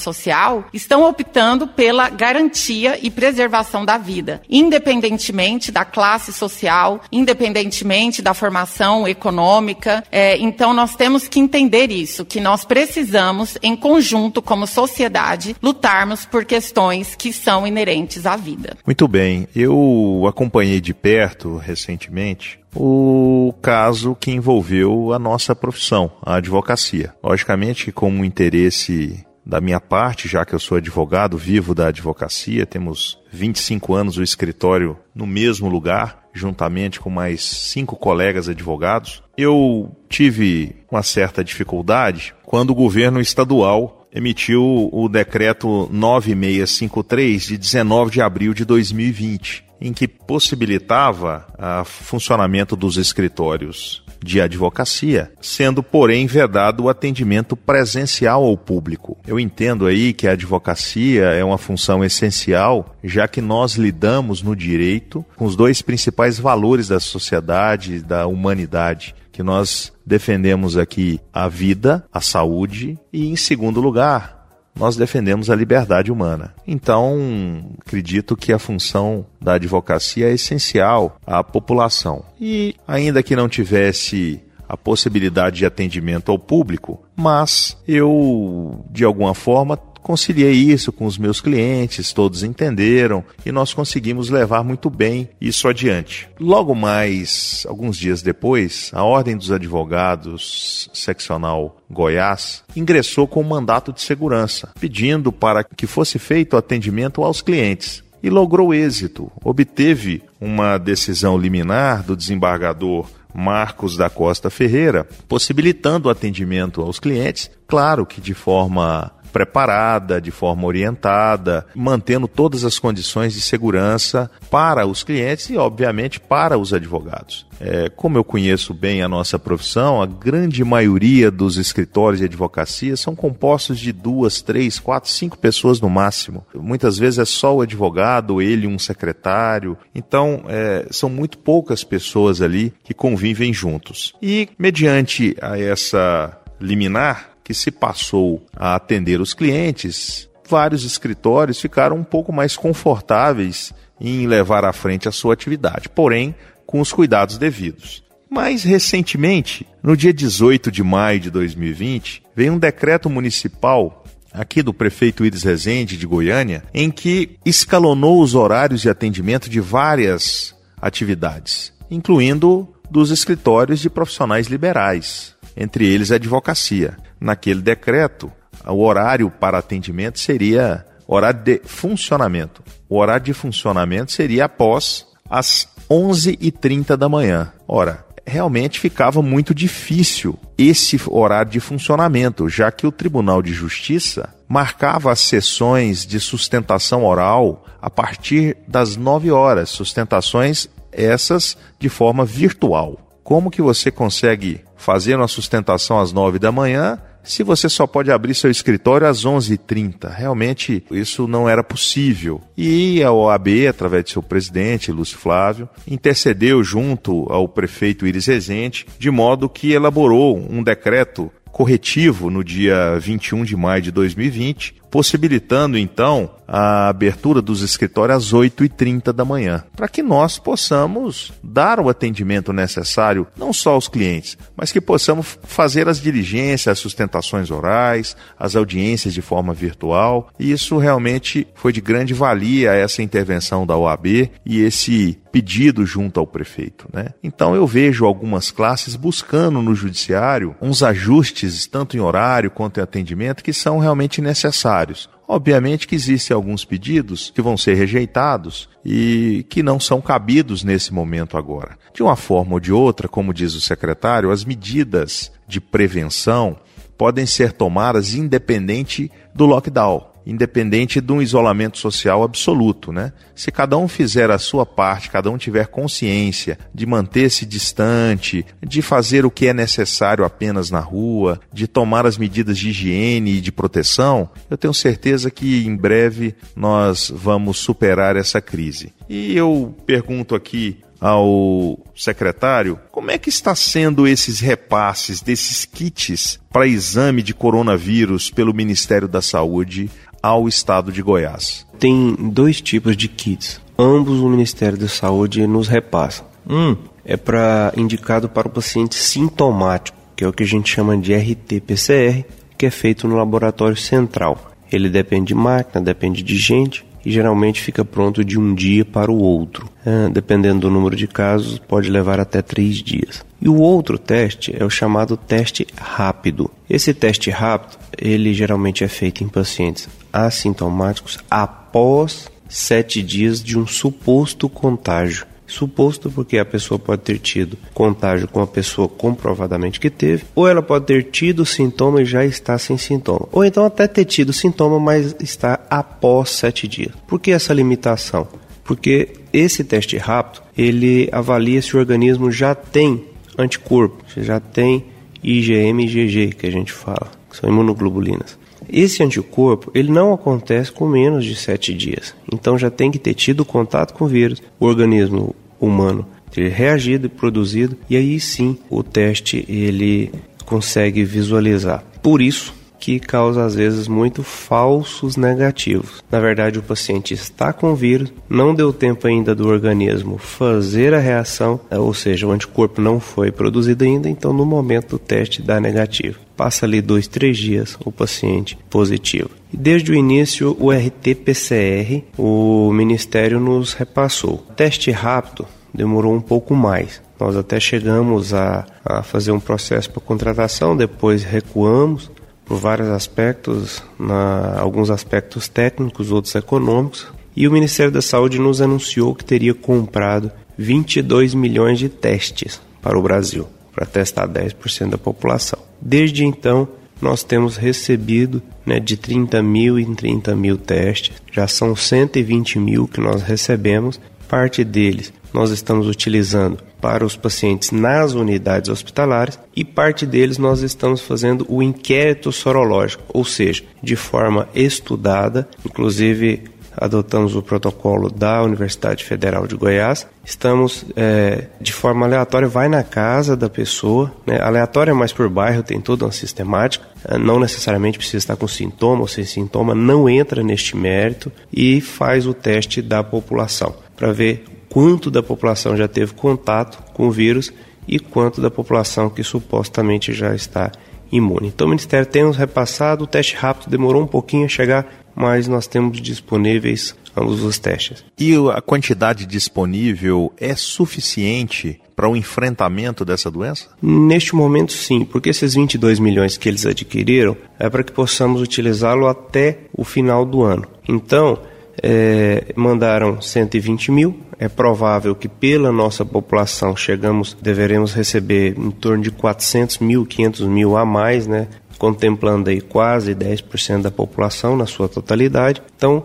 [0.00, 8.32] social, estão optando pela garantia e preservação da vida, independentemente da classe social, independentemente da
[8.32, 10.04] formação econômica.
[10.10, 16.24] É, então, nós temos que entender isso, que nós precisamos, em conjunto, como sociedade, lutarmos
[16.24, 18.76] por questões que são inerentes à vida.
[18.86, 19.48] Muito bem.
[19.54, 27.14] Eu acompanhei de perto recentemente o caso que envolveu a nossa profissão, a advocacia.
[27.22, 32.64] Logicamente, com um interesse da minha parte, já que eu sou advogado, vivo da advocacia,
[32.64, 39.22] temos 25 anos o escritório no mesmo lugar, juntamente com mais cinco colegas advogados.
[39.36, 48.10] Eu tive uma certa dificuldade quando o governo estadual emitiu o decreto 9653 de 19
[48.10, 51.46] de abril de 2020, em que possibilitava
[51.80, 59.18] o funcionamento dos escritórios de advocacia, sendo, porém, vedado o atendimento presencial ao público.
[59.26, 64.54] Eu entendo aí que a advocacia é uma função essencial, já que nós lidamos no
[64.54, 71.48] direito com os dois principais valores da sociedade, da humanidade, que nós defendemos aqui a
[71.48, 74.42] vida, a saúde e, em segundo lugar,
[74.74, 76.54] nós defendemos a liberdade humana.
[76.66, 82.24] Então, acredito que a função da advocacia é essencial à população.
[82.40, 89.34] E, ainda que não tivesse a possibilidade de atendimento ao público, mas eu, de alguma
[89.34, 95.28] forma, conciliei isso com os meus clientes, todos entenderam e nós conseguimos levar muito bem
[95.40, 96.28] isso adiante.
[96.38, 103.92] Logo mais, alguns dias depois, a Ordem dos Advogados Seccional Goiás ingressou com um mandato
[103.92, 109.30] de segurança, pedindo para que fosse feito atendimento aos clientes e logrou êxito.
[109.44, 117.50] Obteve uma decisão liminar do desembargador Marcos da Costa Ferreira, possibilitando o atendimento aos clientes,
[117.66, 124.86] claro que de forma preparada, de forma orientada, mantendo todas as condições de segurança para
[124.86, 127.46] os clientes e, obviamente, para os advogados.
[127.60, 132.96] É, como eu conheço bem a nossa profissão, a grande maioria dos escritórios de advocacia
[132.96, 136.44] são compostos de duas, três, quatro, cinco pessoas no máximo.
[136.54, 139.78] Muitas vezes é só o advogado, ele um secretário.
[139.94, 144.12] Então, é, são muito poucas pessoas ali que convivem juntos.
[144.20, 151.96] E, mediante a essa liminar, que se passou a atender os clientes, vários escritórios ficaram
[151.96, 156.34] um pouco mais confortáveis em levar à frente a sua atividade, porém
[156.66, 158.02] com os cuidados devidos.
[158.30, 164.02] Mais recentemente, no dia 18 de maio de 2020, veio um decreto municipal
[164.32, 169.60] aqui do prefeito Iris Rezende de Goiânia, em que escalonou os horários de atendimento de
[169.60, 178.32] várias atividades, incluindo dos escritórios de profissionais liberais, entre eles a advocacia naquele decreto,
[178.66, 182.62] o horário para atendimento seria horário de funcionamento.
[182.88, 187.52] O horário de funcionamento seria após as 11h30 da manhã.
[187.66, 194.34] Ora, realmente ficava muito difícil esse horário de funcionamento, já que o Tribunal de Justiça
[194.48, 202.24] marcava as sessões de sustentação oral a partir das 9 horas, sustentações essas de forma
[202.24, 202.98] virtual.
[203.22, 208.10] Como que você consegue fazer uma sustentação às 9 da manhã se você só pode
[208.10, 210.12] abrir seu escritório às 11h30.
[210.12, 212.40] Realmente isso não era possível.
[212.56, 218.86] E a OAB, através de seu presidente, Lúcio Flávio, intercedeu junto ao prefeito Iris Rezende,
[218.98, 225.78] de modo que elaborou um decreto corretivo no dia 21 de maio de 2020, possibilitando
[225.78, 231.88] então a abertura dos escritórios às 8h30 da manhã, para que nós possamos dar o
[231.88, 238.14] atendimento necessário, não só aos clientes, mas que possamos fazer as diligências, as sustentações orais,
[238.38, 240.28] as audiências de forma virtual.
[240.38, 246.20] E isso realmente foi de grande valia essa intervenção da OAB e esse pedido junto
[246.20, 246.86] ao prefeito.
[246.92, 247.14] Né?
[247.22, 252.82] Então eu vejo algumas classes buscando no judiciário uns ajustes, tanto em horário quanto em
[252.82, 254.81] atendimento, que são realmente necessários.
[255.26, 260.92] Obviamente que existem alguns pedidos que vão ser rejeitados e que não são cabidos nesse
[260.92, 261.78] momento agora.
[261.94, 266.56] De uma forma ou de outra, como diz o secretário, as medidas de prevenção
[266.98, 273.12] podem ser tomadas independente do lockdown independente de um isolamento social absoluto, né?
[273.34, 278.82] Se cada um fizer a sua parte, cada um tiver consciência de manter-se distante, de
[278.82, 283.40] fazer o que é necessário apenas na rua, de tomar as medidas de higiene e
[283.40, 288.92] de proteção, eu tenho certeza que em breve nós vamos superar essa crise.
[289.08, 296.38] E eu pergunto aqui ao secretário como é que está sendo esses repasses desses kits
[296.48, 299.90] para exame de coronavírus pelo Ministério da Saúde
[300.22, 301.66] ao estado de Goiás?
[301.78, 303.60] Tem dois tipos de kits.
[303.76, 306.24] Ambos o Ministério da Saúde nos repassa.
[306.48, 310.96] Um é para indicado para o paciente sintomático, que é o que a gente chama
[310.96, 312.24] de RT-PCR,
[312.56, 314.52] que é feito no laboratório central.
[314.70, 319.10] Ele depende de máquina, depende de gente e geralmente fica pronto de um dia para
[319.10, 319.68] o outro.
[319.84, 323.24] É, dependendo do número de casos, pode levar até três dias.
[323.40, 326.48] E o outro teste é o chamado teste rápido.
[326.70, 333.66] Esse teste rápido, ele geralmente é feito em pacientes assintomáticos após sete dias de um
[333.66, 335.26] suposto contágio.
[335.46, 340.48] Suposto porque a pessoa pode ter tido contágio com a pessoa comprovadamente que teve, ou
[340.48, 344.32] ela pode ter tido sintoma e já está sem sintoma, ou então até ter tido
[344.32, 346.92] sintoma, mas está após sete dias.
[347.06, 348.26] Por que essa limitação?
[348.64, 353.04] Porque esse teste rápido ele avalia se o organismo já tem
[353.36, 354.86] anticorpo, já tem
[355.22, 358.38] IgM e IgG que a gente fala, que são imunoglobulinas.
[358.72, 363.12] Esse anticorpo ele não acontece com menos de sete dias, então já tem que ter
[363.12, 368.56] tido contato com o vírus, o organismo humano ter reagido e produzido, e aí sim
[368.70, 370.10] o teste ele
[370.46, 371.84] consegue visualizar.
[372.02, 376.02] Por isso que causa às vezes muito falsos negativos.
[376.10, 380.92] Na verdade, o paciente está com o vírus, não deu tempo ainda do organismo fazer
[380.92, 385.40] a reação, ou seja, o anticorpo não foi produzido ainda, então no momento do teste
[385.40, 386.18] dá negativo.
[386.36, 389.30] Passa ali dois, três dias o paciente positivo.
[389.52, 394.44] Desde o início, o RT-PCR, o Ministério nos repassou.
[394.56, 397.00] Teste rápido demorou um pouco mais.
[397.20, 402.10] Nós até chegamos a, a fazer um processo para contratação, depois recuamos
[402.44, 407.06] por vários aspectos, na, alguns aspectos técnicos, outros econômicos.
[407.34, 412.98] E o Ministério da Saúde nos anunciou que teria comprado 22 milhões de testes para
[412.98, 415.58] o Brasil, para testar 10% da população.
[415.80, 416.68] Desde então,
[417.00, 422.86] nós temos recebido né, de 30 mil em 30 mil testes, já são 120 mil
[422.86, 429.64] que nós recebemos, parte deles nós estamos utilizando para os pacientes nas unidades hospitalares e
[429.64, 436.44] parte deles nós estamos fazendo o inquérito sorológico, ou seja, de forma estudada, inclusive
[436.76, 440.06] adotamos o protocolo da Universidade Federal de Goiás.
[440.24, 444.40] Estamos é, de forma aleatória, vai na casa da pessoa, né?
[444.40, 449.02] aleatória mais por bairro, tem toda uma sistemática, é, não necessariamente precisa estar com sintoma
[449.02, 454.44] ou sem sintoma, não entra neste mérito e faz o teste da população para ver
[454.72, 457.52] quanto da população já teve contato com o vírus
[457.86, 460.72] e quanto da população que supostamente já está
[461.12, 461.48] imune.
[461.48, 465.46] Então o Ministério tem nos repassado, o teste rápido demorou um pouquinho a chegar, mas
[465.46, 468.02] nós temos disponíveis ambos os testes.
[468.18, 473.68] E a quantidade disponível é suficiente para o enfrentamento dessa doença?
[473.82, 479.06] Neste momento, sim, porque esses 22 milhões que eles adquiriram é para que possamos utilizá-lo
[479.06, 480.66] até o final do ano.
[480.88, 481.38] Então,
[481.80, 484.18] é, mandaram 120 mil.
[484.38, 490.46] É provável que pela nossa população chegamos, deveremos receber em torno de 400 mil, 500
[490.48, 491.46] mil a mais, né?
[491.78, 495.60] contemplando aí quase 10% da população na sua totalidade.
[495.76, 496.04] Então,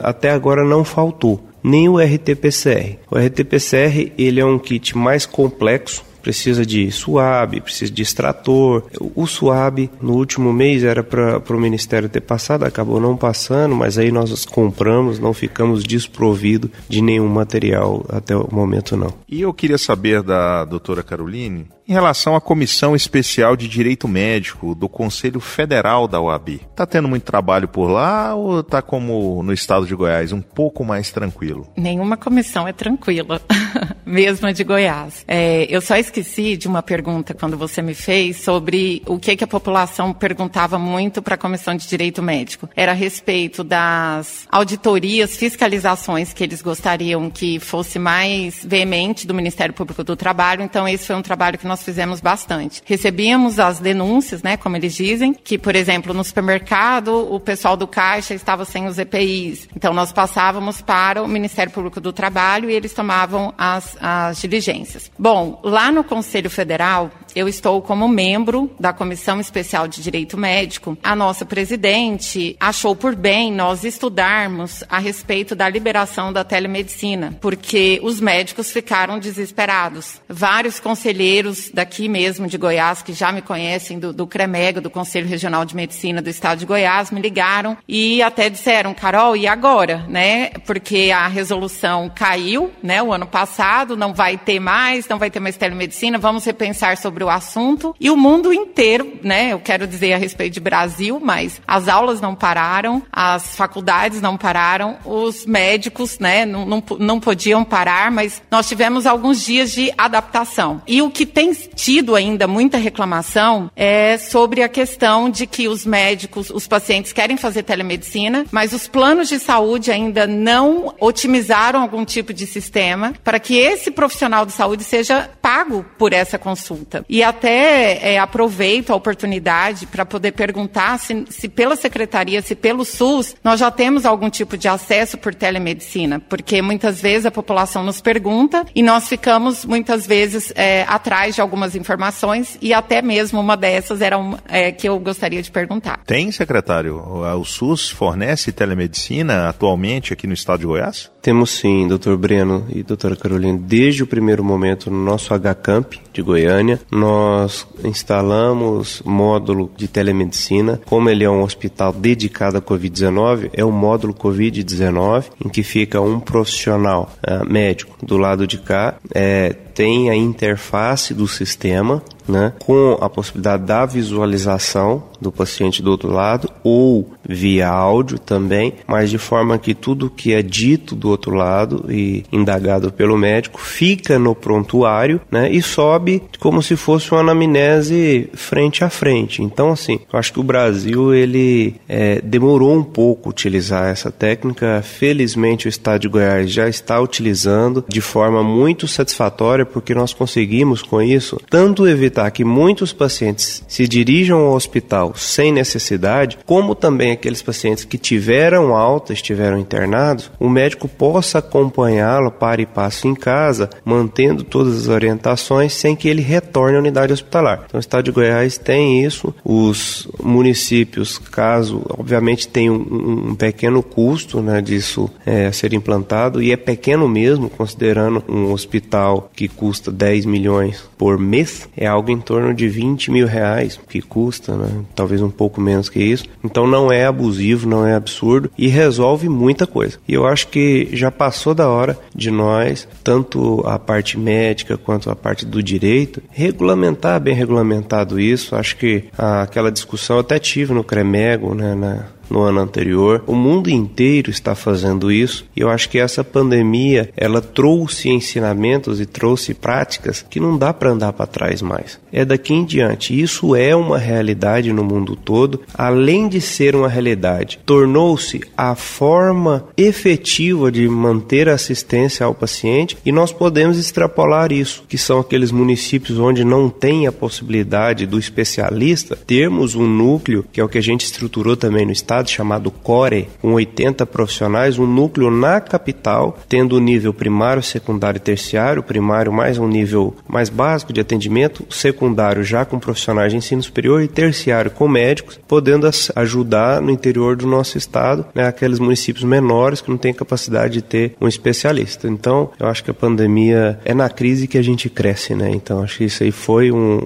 [0.00, 2.98] até agora não faltou nem o RT-PCR.
[3.10, 8.84] O RT-PCR ele é um kit mais complexo, precisa de SUAB, precisa de extrator.
[9.14, 13.96] O SUAB, no último mês, era para o Ministério ter passado, acabou não passando, mas
[13.96, 19.14] aí nós compramos, não ficamos desprovidos de nenhum material até o momento não.
[19.26, 24.74] E eu queria saber da doutora Caroline, em relação à Comissão Especial de Direito Médico
[24.74, 29.54] do Conselho Federal da OAB, está tendo muito trabalho por lá ou está como no
[29.54, 31.66] estado de Goiás, um pouco mais tranquilo?
[31.74, 33.40] Nenhuma comissão é tranquila,
[34.04, 35.24] mesmo a de Goiás.
[35.26, 39.44] É, eu só esqueci de uma pergunta quando você me fez sobre o que, que
[39.44, 42.68] a população perguntava muito para a Comissão de Direito Médico.
[42.76, 49.72] Era a respeito das auditorias, fiscalizações que eles gostariam que fosse mais veemente do Ministério
[49.72, 50.62] Público do Trabalho.
[50.62, 52.82] Então, esse foi um trabalho que nós nós fizemos bastante.
[52.84, 57.86] Recebíamos as denúncias, né, como eles dizem, que, por exemplo, no supermercado o pessoal do
[57.86, 59.68] caixa estava sem os EPIs.
[59.76, 65.10] Então nós passávamos para o Ministério Público do Trabalho e eles tomavam as, as diligências.
[65.18, 70.96] Bom, lá no Conselho Federal, eu estou como membro da Comissão Especial de Direito Médico.
[71.02, 78.00] A nossa presidente achou por bem nós estudarmos a respeito da liberação da telemedicina, porque
[78.02, 80.20] os médicos ficaram desesperados.
[80.28, 85.28] Vários conselheiros daqui mesmo de Goiás, que já me conhecem do, do CREMEGO, do Conselho
[85.28, 90.04] Regional de Medicina do Estado de Goiás, me ligaram e até disseram, Carol, e agora,
[90.08, 90.50] né?
[90.66, 95.40] Porque a resolução caiu, né, o ano passado, não vai ter mais, não vai ter
[95.40, 99.52] mais telemedicina, vamos repensar sobre o o assunto e o mundo inteiro, né?
[99.52, 104.36] Eu quero dizer a respeito de Brasil, mas as aulas não pararam, as faculdades não
[104.36, 106.44] pararam, os médicos, né?
[106.44, 110.82] Não, não, não podiam parar, mas nós tivemos alguns dias de adaptação.
[110.86, 115.84] E o que tem tido ainda muita reclamação é sobre a questão de que os
[115.84, 122.04] médicos, os pacientes querem fazer telemedicina, mas os planos de saúde ainda não otimizaram algum
[122.04, 127.04] tipo de sistema para que esse profissional de saúde seja pago por essa consulta.
[127.08, 132.84] E até é, aproveito a oportunidade para poder perguntar se, se pela secretaria, se pelo
[132.84, 137.82] SUS, nós já temos algum tipo de acesso por telemedicina, porque muitas vezes a população
[137.82, 143.40] nos pergunta e nós ficamos muitas vezes é, atrás de algumas informações e até mesmo
[143.40, 146.00] uma dessas era uma, é, que eu gostaria de perguntar.
[146.04, 146.96] Tem, secretário?
[146.98, 151.10] O SUS fornece telemedicina atualmente aqui no estado de Goiás?
[151.22, 156.22] Temos sim, doutor Breno e doutora Carolina, desde o primeiro momento no nosso HCamp de
[156.22, 160.80] Goiânia, nós instalamos módulo de telemedicina.
[160.84, 166.00] Como ele é um hospital dedicado à Covid-19, é o módulo Covid-19, em que fica
[166.00, 172.52] um profissional uh, médico do lado de cá, é, tem a interface do sistema, né,
[172.58, 179.08] com a possibilidade da visualização do paciente do outro lado ou via áudio também, mas
[179.08, 184.18] de forma que tudo que é dito do outro lado e indagado pelo médico fica
[184.18, 189.42] no prontuário, né, e sobe como se fosse uma anamnese frente a frente.
[189.42, 194.82] Então, assim, eu acho que o Brasil ele é, demorou um pouco utilizar essa técnica.
[194.82, 200.82] Felizmente, o Estado de Goiás já está utilizando de forma muito satisfatória porque nós conseguimos
[200.82, 207.12] com isso tanto evitar que muitos pacientes se dirijam ao hospital sem necessidade, como também
[207.12, 213.14] aqueles pacientes que tiveram alta, estiveram internados, o médico possa acompanhá-lo para e passo em
[213.14, 217.64] casa, mantendo todas as orientações sem que ele retorne à unidade hospitalar.
[217.66, 219.34] Então, o estado de Goiás tem isso.
[219.44, 226.52] Os municípios, caso, obviamente, tem um, um pequeno custo né, disso é, ser implantado, e
[226.52, 232.20] é pequeno mesmo, considerando um hospital que custa 10 milhões por mês, é algo em
[232.20, 234.84] torno de 20 mil reais que custa, né?
[234.94, 236.24] talvez um pouco menos que isso.
[236.44, 239.98] Então não é abusivo, não é absurdo e resolve muita coisa.
[240.06, 245.10] E eu acho que já passou da hora de nós, tanto a parte médica quanto
[245.10, 248.54] a parte do direito, regulamentar bem regulamentado isso.
[248.54, 253.22] Acho que aquela discussão até tive no CREMEGO, né, na, no ano anterior.
[253.26, 259.00] O mundo inteiro está fazendo isso e eu acho que essa pandemia ela trouxe ensinamentos
[259.00, 261.98] e trouxe práticas que não dá para andar para trás mais.
[262.12, 263.18] É daqui em diante.
[263.18, 265.60] Isso é uma realidade no mundo todo.
[265.74, 272.96] Além de ser uma realidade, tornou-se a forma efetiva de manter a assistência ao paciente
[273.04, 278.18] e nós podemos extrapolar isso, que são aqueles municípios onde não tem a possibilidade do
[278.18, 282.70] especialista termos um núcleo, que é o que a gente estruturou também no estado chamado
[282.70, 288.82] CORE, com 80 profissionais, um núcleo na capital, tendo o nível primário, secundário e terciário,
[288.82, 294.02] primário mais um nível mais básico de atendimento, secundário já com profissionais de ensino superior
[294.02, 299.80] e terciário com médicos, podendo ajudar no interior do nosso estado, né, aqueles municípios menores
[299.80, 302.08] que não têm capacidade de ter um especialista.
[302.08, 305.50] Então, eu acho que a pandemia é na crise que a gente cresce, né?
[305.50, 307.00] Então, acho que isso aí foi um,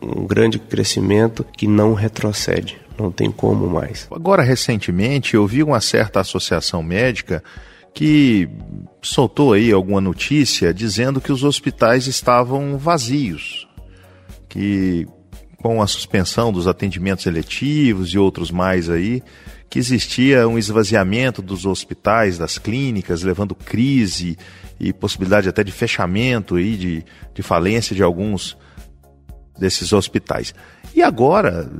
[0.00, 4.06] um grande crescimento que não retrocede não tem como mais.
[4.10, 7.42] Agora, recentemente, eu vi uma certa associação médica
[7.94, 8.48] que
[9.02, 13.68] soltou aí alguma notícia dizendo que os hospitais estavam vazios,
[14.48, 15.06] que
[15.58, 19.22] com a suspensão dos atendimentos eletivos e outros mais aí,
[19.70, 24.36] que existia um esvaziamento dos hospitais, das clínicas, levando crise
[24.78, 28.56] e possibilidade até de fechamento e de, de falência de alguns
[29.58, 30.54] desses hospitais.
[30.94, 31.70] E agora,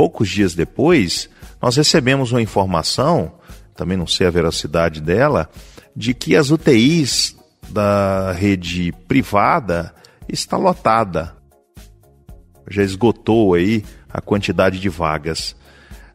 [0.00, 1.28] poucos dias depois,
[1.60, 3.34] nós recebemos uma informação,
[3.76, 5.46] também não sei a veracidade dela,
[5.94, 7.36] de que as UTIs
[7.68, 9.94] da rede privada
[10.26, 11.36] está lotada.
[12.66, 15.54] Já esgotou aí a quantidade de vagas.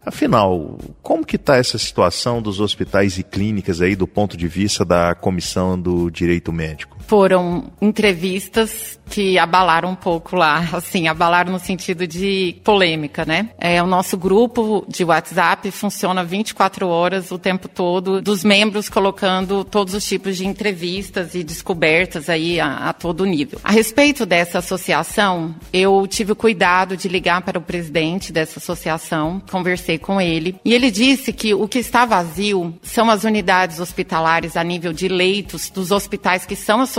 [0.04, 4.84] Afinal, como que está essa situação dos hospitais e clínicas aí do ponto de vista
[4.84, 6.95] da Comissão do Direito Médico?
[7.08, 13.50] Foram entrevistas que abalaram um pouco lá, assim, abalaram no sentido de polêmica, né?
[13.60, 19.64] É, o nosso grupo de WhatsApp funciona 24 horas o tempo todo, dos membros colocando
[19.64, 23.60] todos os tipos de entrevistas e descobertas aí a, a todo nível.
[23.64, 29.42] A respeito dessa associação, eu tive o cuidado de ligar para o presidente dessa associação,
[29.52, 34.58] conversei com ele, e ele disse que o que está vazio são as unidades hospitalares
[34.58, 36.95] a nível de leitos dos hospitais que são associados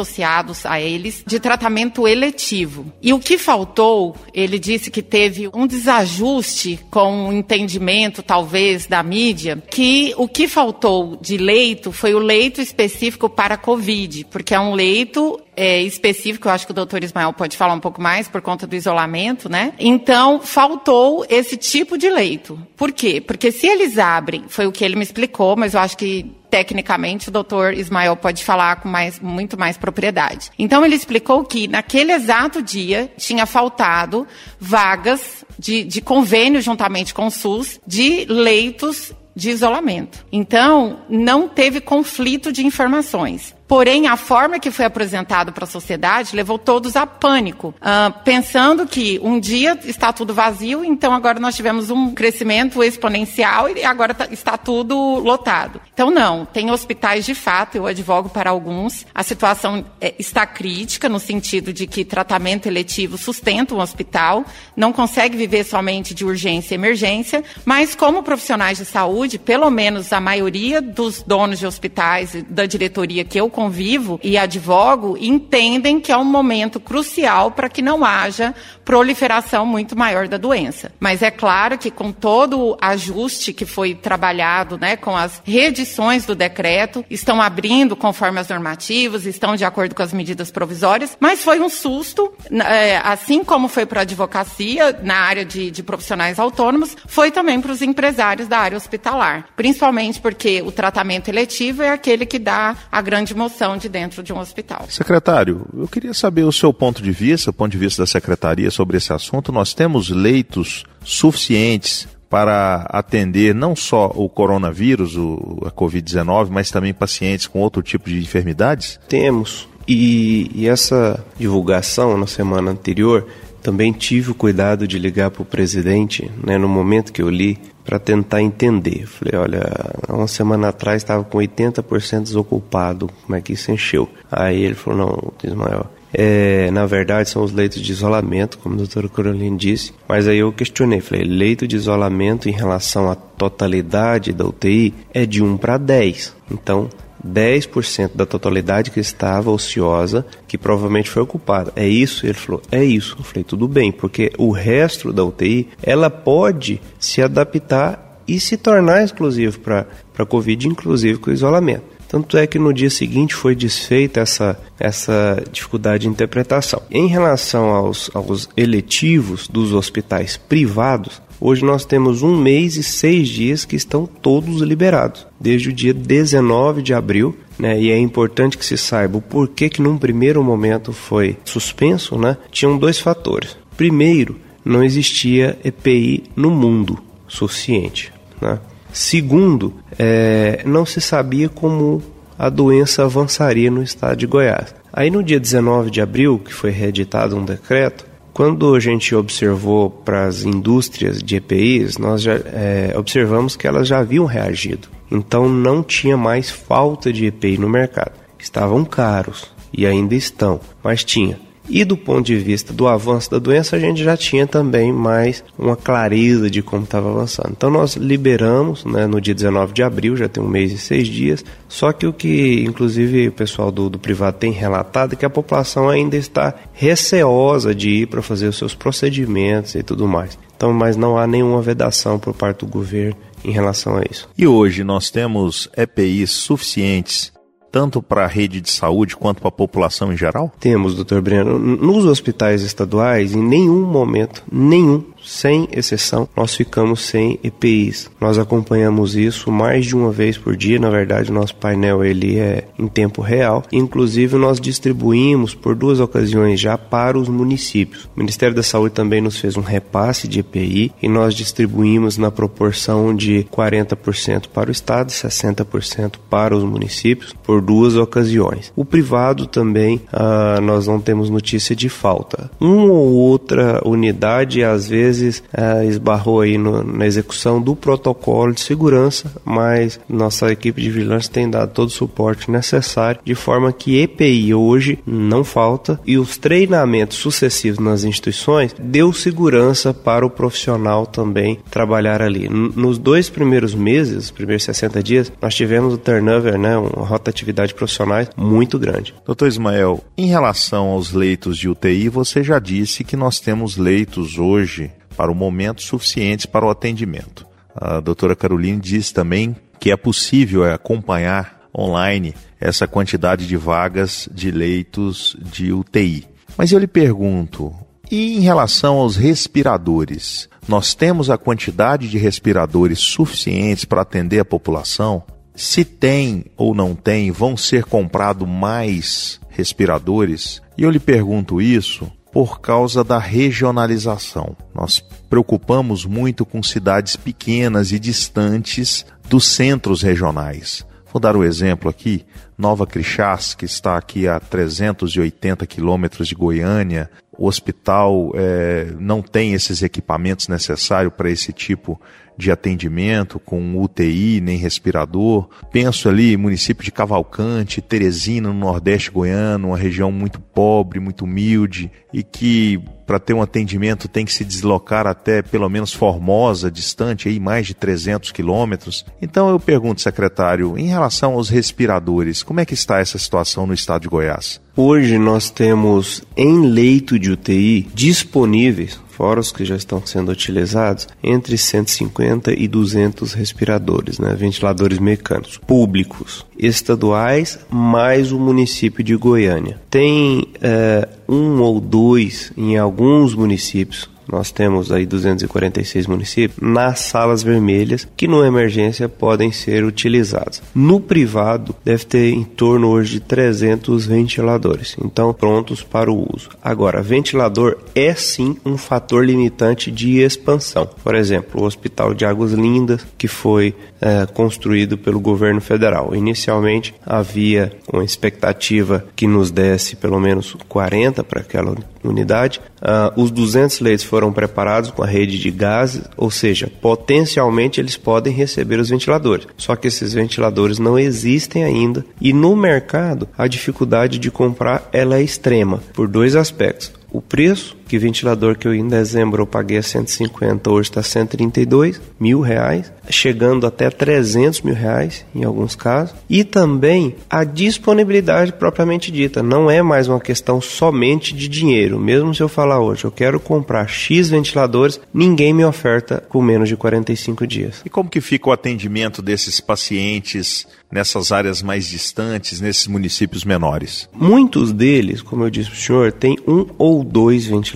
[0.64, 2.92] a eles de tratamento eletivo.
[3.02, 9.02] E o que faltou, ele disse que teve um desajuste com o entendimento, talvez, da
[9.02, 14.60] mídia, que o que faltou de leito foi o leito específico para Covid, porque é
[14.60, 18.28] um leito é, específico, eu acho que o doutor Ismael pode falar um pouco mais
[18.28, 19.72] por conta do isolamento, né?
[19.78, 22.60] Então, faltou esse tipo de leito.
[22.76, 23.20] Por quê?
[23.20, 27.28] Porque se eles abrem, foi o que ele me explicou, mas eu acho que tecnicamente
[27.28, 30.50] o doutor Ismael pode falar com mais, muito mais propriedade.
[30.58, 34.26] Então, ele explicou que naquele exato dia tinha faltado
[34.58, 40.24] vagas de, de convênio juntamente com o SUS de leitos de isolamento.
[40.32, 43.54] Então, não teve conflito de informações.
[43.68, 48.86] Porém, a forma que foi apresentado para a sociedade levou todos a pânico, uh, pensando
[48.86, 54.14] que um dia está tudo vazio, então agora nós tivemos um crescimento exponencial e agora
[54.14, 55.80] tá, está tudo lotado.
[55.92, 59.04] Então, não, tem hospitais de fato, eu advogo para alguns.
[59.12, 64.44] A situação é, está crítica, no sentido de que tratamento eletivo sustenta um hospital,
[64.76, 70.12] não consegue viver somente de urgência e emergência, mas como profissionais de saúde, pelo menos
[70.12, 76.12] a maioria dos donos de hospitais da diretoria que eu convivo e advogo entendem que
[76.12, 78.54] é um momento crucial para que não haja
[78.86, 80.92] proliferação muito maior da doença.
[80.98, 86.24] Mas é claro que com todo o ajuste que foi trabalhado, né, com as reedições
[86.24, 91.42] do decreto, estão abrindo conforme as normativas, estão de acordo com as medidas provisórias, mas
[91.42, 96.38] foi um susto, é, assim como foi para a advocacia na área de, de profissionais
[96.38, 101.90] autônomos, foi também para os empresários da área hospitalar, principalmente porque o tratamento eletivo é
[101.90, 103.34] aquele que dá a grande
[103.80, 104.86] de dentro de um hospital.
[104.88, 108.70] Secretário, eu queria saber o seu ponto de vista, o ponto de vista da secretaria
[108.76, 109.50] sobre esse assunto.
[109.50, 116.92] Nós temos leitos suficientes para atender não só o coronavírus, o, a Covid-19, mas também
[116.92, 119.00] pacientes com outro tipo de enfermidades?
[119.08, 119.68] Temos.
[119.88, 123.26] E, e essa divulgação na semana anterior
[123.62, 127.58] também tive o cuidado de ligar para o presidente, né, no momento que eu li,
[127.84, 129.06] para tentar entender.
[129.06, 129.62] Falei, olha,
[130.08, 134.08] uma semana atrás estava com 80% desocupado, como é que isso encheu?
[134.30, 135.86] Aí ele falou, não, Ismael,
[136.18, 140.38] é, na verdade são os leitos de isolamento, como a doutora Caroline disse, mas aí
[140.38, 145.58] eu questionei, falei, leito de isolamento em relação à totalidade da UTI é de 1
[145.58, 146.34] para 10.
[146.50, 146.88] Então,
[147.22, 151.70] 10% da totalidade que estava ociosa, que provavelmente foi ocupada.
[151.76, 152.24] É isso?
[152.24, 153.16] Ele falou, é isso.
[153.18, 158.56] Eu falei, tudo bem, porque o resto da UTI, ela pode se adaptar e se
[158.56, 159.86] tornar exclusivo para
[160.18, 161.95] a Covid, inclusive com o isolamento.
[162.08, 166.82] Tanto é que no dia seguinte foi desfeita essa, essa dificuldade de interpretação.
[166.90, 173.28] Em relação aos, aos eletivos dos hospitais privados, Hoje nós temos um mês e seis
[173.28, 177.78] dias que estão todos liberados, desde o dia 19 de abril, né?
[177.78, 182.38] E é importante que se saiba o porquê que num primeiro momento foi suspenso, né?
[182.50, 183.56] Tinham dois fatores.
[183.76, 186.98] Primeiro, não existia EPI no mundo
[187.28, 188.58] suficiente, né?
[188.96, 192.02] Segundo, é, não se sabia como
[192.38, 194.74] a doença avançaria no estado de Goiás.
[194.90, 199.90] Aí no dia 19 de abril, que foi reeditado um decreto, quando a gente observou
[199.90, 204.88] para as indústrias de EPIs, nós já é, observamos que elas já haviam reagido.
[205.10, 208.12] Então não tinha mais falta de EPI no mercado.
[208.38, 211.38] Estavam caros e ainda estão, mas tinha.
[211.68, 215.42] E do ponto de vista do avanço da doença, a gente já tinha também mais
[215.58, 217.50] uma clareza de como estava avançando.
[217.56, 221.08] Então nós liberamos né, no dia 19 de abril, já tem um mês e seis
[221.08, 225.26] dias, só que o que inclusive o pessoal do, do privado tem relatado é que
[225.26, 230.38] a população ainda está receosa de ir para fazer os seus procedimentos e tudo mais.
[230.56, 234.28] Então, mas não há nenhuma vedação por parte do governo em relação a isso.
[234.36, 237.35] E hoje nós temos EPIs suficientes
[237.76, 240.50] tanto para a rede de saúde quanto para a população em geral?
[240.58, 241.58] Temos, doutor Breno.
[241.58, 248.08] Nos hospitais estaduais, em nenhum momento, nenhum, sem exceção, nós ficamos sem EPIs.
[248.20, 250.78] Nós acompanhamos isso mais de uma vez por dia.
[250.78, 253.64] Na verdade, nosso painel ele é em tempo real.
[253.72, 258.04] Inclusive, nós distribuímos por duas ocasiões já para os municípios.
[258.04, 262.30] O Ministério da Saúde também nos fez um repasse de EPI e nós distribuímos na
[262.30, 268.72] proporção de 40% para o estado e 60% para os municípios por duas ocasiões.
[268.76, 272.50] O privado também ah, nós não temos notícia de falta.
[272.60, 278.52] Uma ou outra unidade às vezes vezes é, esbarrou aí no, na execução do protocolo
[278.52, 283.72] de segurança, mas nossa equipe de vigilância tem dado todo o suporte necessário, de forma
[283.72, 290.30] que EPI hoje não falta e os treinamentos sucessivos nas instituições deu segurança para o
[290.30, 292.48] profissional também trabalhar ali.
[292.48, 297.74] Nos dois primeiros meses, os primeiros 60 dias, nós tivemos o turnover, né, uma rotatividade
[297.74, 299.14] profissionais muito grande.
[299.24, 304.38] Doutor Ismael, em relação aos leitos de UTI, você já disse que nós temos leitos
[304.38, 307.46] hoje para o momento suficientes para o atendimento.
[307.74, 314.50] A doutora Caroline diz também que é possível acompanhar online essa quantidade de vagas de
[314.50, 316.26] leitos de UTI.
[316.56, 317.74] Mas eu lhe pergunto,
[318.10, 320.48] e em relação aos respiradores?
[320.66, 325.22] Nós temos a quantidade de respiradores suficientes para atender a população?
[325.54, 330.62] Se tem ou não tem, vão ser comprados mais respiradores?
[330.78, 334.54] E eu lhe pergunto isso por causa da regionalização.
[334.74, 340.84] Nós preocupamos muito com cidades pequenas e distantes dos centros regionais.
[341.10, 342.26] Vou dar o um exemplo aqui.
[342.58, 349.54] Nova Crixás, que está aqui a 380 quilômetros de Goiânia, o hospital é, não tem
[349.54, 352.00] esses equipamentos necessários para esse tipo
[352.36, 355.48] de atendimento, com UTI, nem respirador.
[355.72, 361.90] Penso ali, município de Cavalcante, Teresina, no Nordeste goiano, uma região muito pobre, muito humilde,
[362.12, 367.28] e que para ter um atendimento tem que se deslocar até pelo menos Formosa, distante
[367.28, 369.06] aí mais de 300 quilômetros.
[369.22, 373.72] Então eu pergunto, secretário, em relação aos respiradores, como é que está essa situação no
[373.72, 374.60] estado de Goiás?
[374.76, 381.08] Hoje nós temos em leito de UTI disponíveis fora os que já estão sendo utilizados,
[381.22, 389.80] entre 150 e 200 respiradores, né, ventiladores mecânicos, públicos, estaduais, mais o município de Goiânia.
[389.88, 397.42] Tem é, um ou dois em alguns municípios nós temos aí 246 municípios, nas salas
[397.42, 400.62] vermelhas, que numa emergência podem ser utilizados.
[400.74, 406.50] No privado, deve ter em torno hoje de 300 ventiladores, então prontos para o uso.
[406.62, 410.88] Agora, ventilador é sim um fator limitante de expansão.
[411.02, 416.14] Por exemplo, o Hospital de Águas Lindas, que foi é, construído pelo governo federal.
[416.14, 421.74] Inicialmente havia uma expectativa que nos desse pelo menos 40 para aquela
[422.04, 422.60] unidade.
[422.76, 427.96] Uh, os 200 leitos foram preparados com a rede de gases, ou seja, potencialmente eles
[427.96, 429.46] podem receber os ventiladores.
[429.56, 435.16] Só que esses ventiladores não existem ainda e no mercado a dificuldade de comprar ela
[435.16, 436.92] é extrema por dois aspectos.
[437.10, 442.00] O preço, que ventilador que eu em dezembro eu paguei a 150, hoje está 132
[442.18, 446.14] mil reais, chegando até 300 mil reais em alguns casos.
[446.28, 449.42] E também a disponibilidade propriamente dita.
[449.42, 451.98] Não é mais uma questão somente de dinheiro.
[451.98, 456.68] Mesmo se eu falar hoje, eu quero comprar X ventiladores, ninguém me oferta com menos
[456.68, 457.82] de 45 dias.
[457.84, 464.08] E como que fica o atendimento desses pacientes nessas áreas mais distantes, nesses municípios menores?
[464.12, 467.75] Muitos deles, como eu disse para o senhor, têm um ou dois ventiladores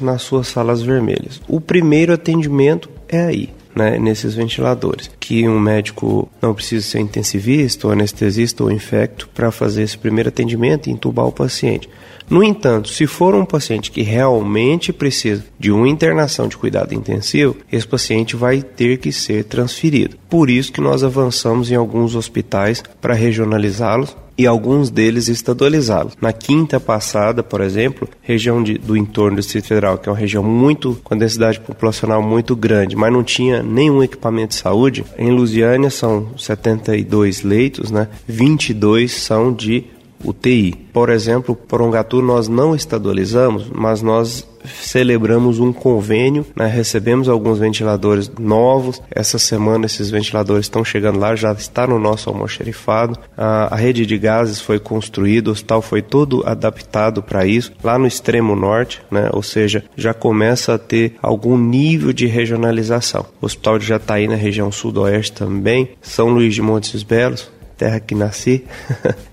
[0.00, 1.40] nas suas salas vermelhas.
[1.48, 3.50] O primeiro atendimento é aí.
[3.76, 9.52] Né, nesses ventiladores, que um médico não precisa ser intensivista, ou anestesista ou infecto para
[9.52, 11.88] fazer esse primeiro atendimento e entubar o paciente.
[12.28, 17.56] No entanto, se for um paciente que realmente precisa de uma internação de cuidado intensivo,
[17.70, 20.16] esse paciente vai ter que ser transferido.
[20.28, 26.14] Por isso que nós avançamos em alguns hospitais para regionalizá-los e alguns deles estadualizá-los.
[26.20, 30.18] Na quinta passada, por exemplo, região de, do entorno do Distrito Federal, que é uma
[30.18, 35.32] região muito com densidade populacional muito grande, mas não tinha nenhum equipamento de saúde, em
[35.32, 38.08] Lusiânia são 72 leitos, né?
[38.28, 39.84] 22 são de
[40.24, 40.72] UTI.
[40.92, 46.66] Por exemplo, Porongatu nós não estadualizamos, mas nós celebramos um convênio, né?
[46.66, 49.00] recebemos alguns ventiladores novos.
[49.10, 53.18] Essa semana esses ventiladores estão chegando lá, já está no nosso almoxerifado.
[53.36, 57.98] A, a rede de gases foi construída, o hospital foi todo adaptado para isso, lá
[57.98, 59.30] no extremo norte, né?
[59.32, 63.26] ou seja, já começa a ter algum nível de regionalização.
[63.40, 68.00] O hospital já está aí na região sudoeste também, São Luís de Montes Belos, terra
[68.00, 68.64] que nasci,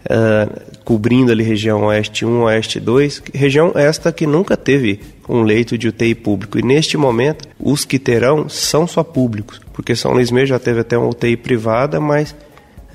[0.06, 5.78] uh, cobrindo ali região oeste 1, oeste 2, região esta que nunca teve um leito
[5.78, 6.60] de UTI público.
[6.60, 10.82] E neste momento, os que terão são só públicos, porque São Luís mesmo já teve
[10.82, 12.36] até uma UTI privada, mas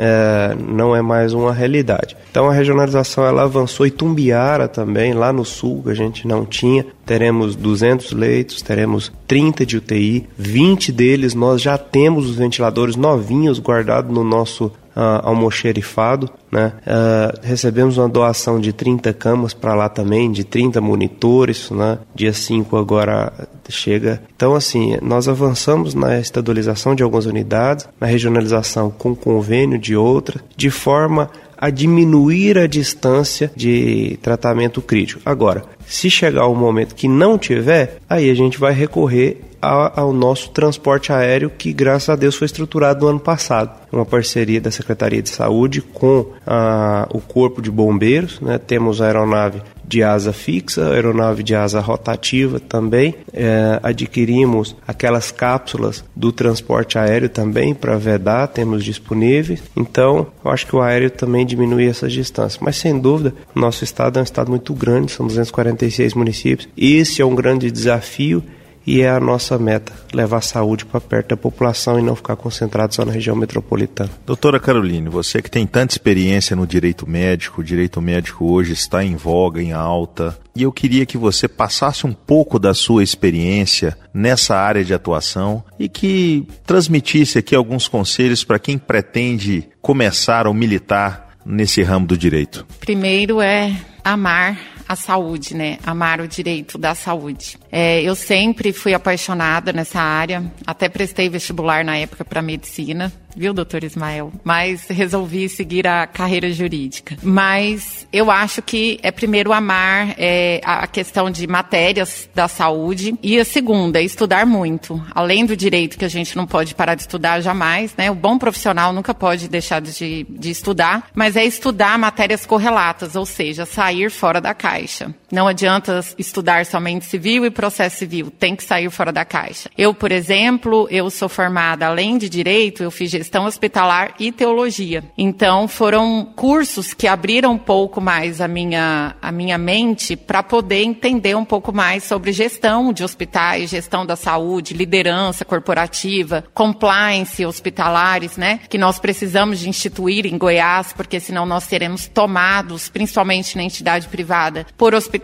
[0.03, 2.17] é, não é mais uma realidade.
[2.31, 6.47] Então a regionalização ela avançou e Tumbiara também, lá no sul, que a gente não
[6.47, 6.87] tinha.
[7.05, 13.61] Teremos 200 leitos, teremos 30 de UTI, 20 deles nós já temos os ventiladores novinhos
[13.61, 16.73] guardados no nosso uh, almoxerifado, né?
[16.87, 21.99] Uh, recebemos uma doação de 30 camas para lá também, de 30 monitores, né?
[22.15, 23.33] Dia 5 agora
[23.69, 24.21] chega.
[24.35, 30.43] Então, assim, nós avançamos na estadualização de algumas unidades, na regionalização com convênio de outras,
[30.57, 35.21] de forma a diminuir a distância de tratamento crítico.
[35.27, 40.13] Agora, se chegar o um momento que não tiver, aí a gente vai recorrer ao
[40.13, 43.79] nosso transporte aéreo, que graças a Deus foi estruturado no ano passado.
[43.93, 48.41] Uma parceria da Secretaria de Saúde com a, o Corpo de Bombeiros.
[48.41, 48.59] Né?
[48.59, 53.17] Temos a aeronave de asa fixa, aeronave de asa rotativa também.
[53.33, 59.61] É, adquirimos aquelas cápsulas do transporte aéreo também para vedar, temos disponíveis.
[59.77, 62.63] Então, eu acho que o aéreo também diminui essas distâncias.
[62.63, 66.69] Mas sem dúvida, nosso estado é um estado muito grande, são 246 municípios.
[66.77, 68.45] Esse é um grande desafio
[68.91, 72.93] e é a nossa meta, levar saúde para perto da população e não ficar concentrado
[72.93, 74.11] só na região metropolitana.
[74.27, 79.05] Doutora Caroline, você que tem tanta experiência no direito médico, o direito médico hoje está
[79.05, 83.97] em voga, em alta, e eu queria que você passasse um pouco da sua experiência
[84.13, 90.53] nessa área de atuação e que transmitisse aqui alguns conselhos para quem pretende começar ou
[90.53, 92.67] militar nesse ramo do direito.
[92.81, 93.73] Primeiro é
[94.03, 94.59] amar
[94.91, 95.79] a saúde, né?
[95.87, 97.57] Amar o direito da saúde.
[97.73, 103.53] É, eu sempre fui apaixonada nessa área, até prestei vestibular na época para medicina, viu,
[103.53, 104.33] doutor Ismael?
[104.43, 107.17] Mas resolvi seguir a carreira jurídica.
[107.23, 113.39] Mas eu acho que é primeiro amar é, a questão de matérias da saúde e
[113.39, 115.03] a segunda é estudar muito.
[115.15, 118.11] Além do direito que a gente não pode parar de estudar jamais, né?
[118.11, 123.27] O bom profissional nunca pode deixar de, de estudar, mas é estudar matérias correlatas, ou
[123.27, 125.15] seja, sair fora da caixa.
[125.31, 129.71] Não adianta estudar somente civil e processo civil, tem que sair fora da caixa.
[129.79, 135.05] Eu, por exemplo, eu sou formada, além de direito, eu fiz gestão hospitalar e teologia.
[135.17, 140.83] Então, foram cursos que abriram um pouco mais a minha, a minha mente para poder
[140.83, 148.37] entender um pouco mais sobre gestão de hospitais, gestão da saúde, liderança corporativa, compliance hospitalares,
[148.37, 148.61] né?
[148.69, 154.09] Que nós precisamos de instituir em Goiás, porque senão nós seremos tomados, principalmente na entidade
[154.09, 155.20] privada, por hospitais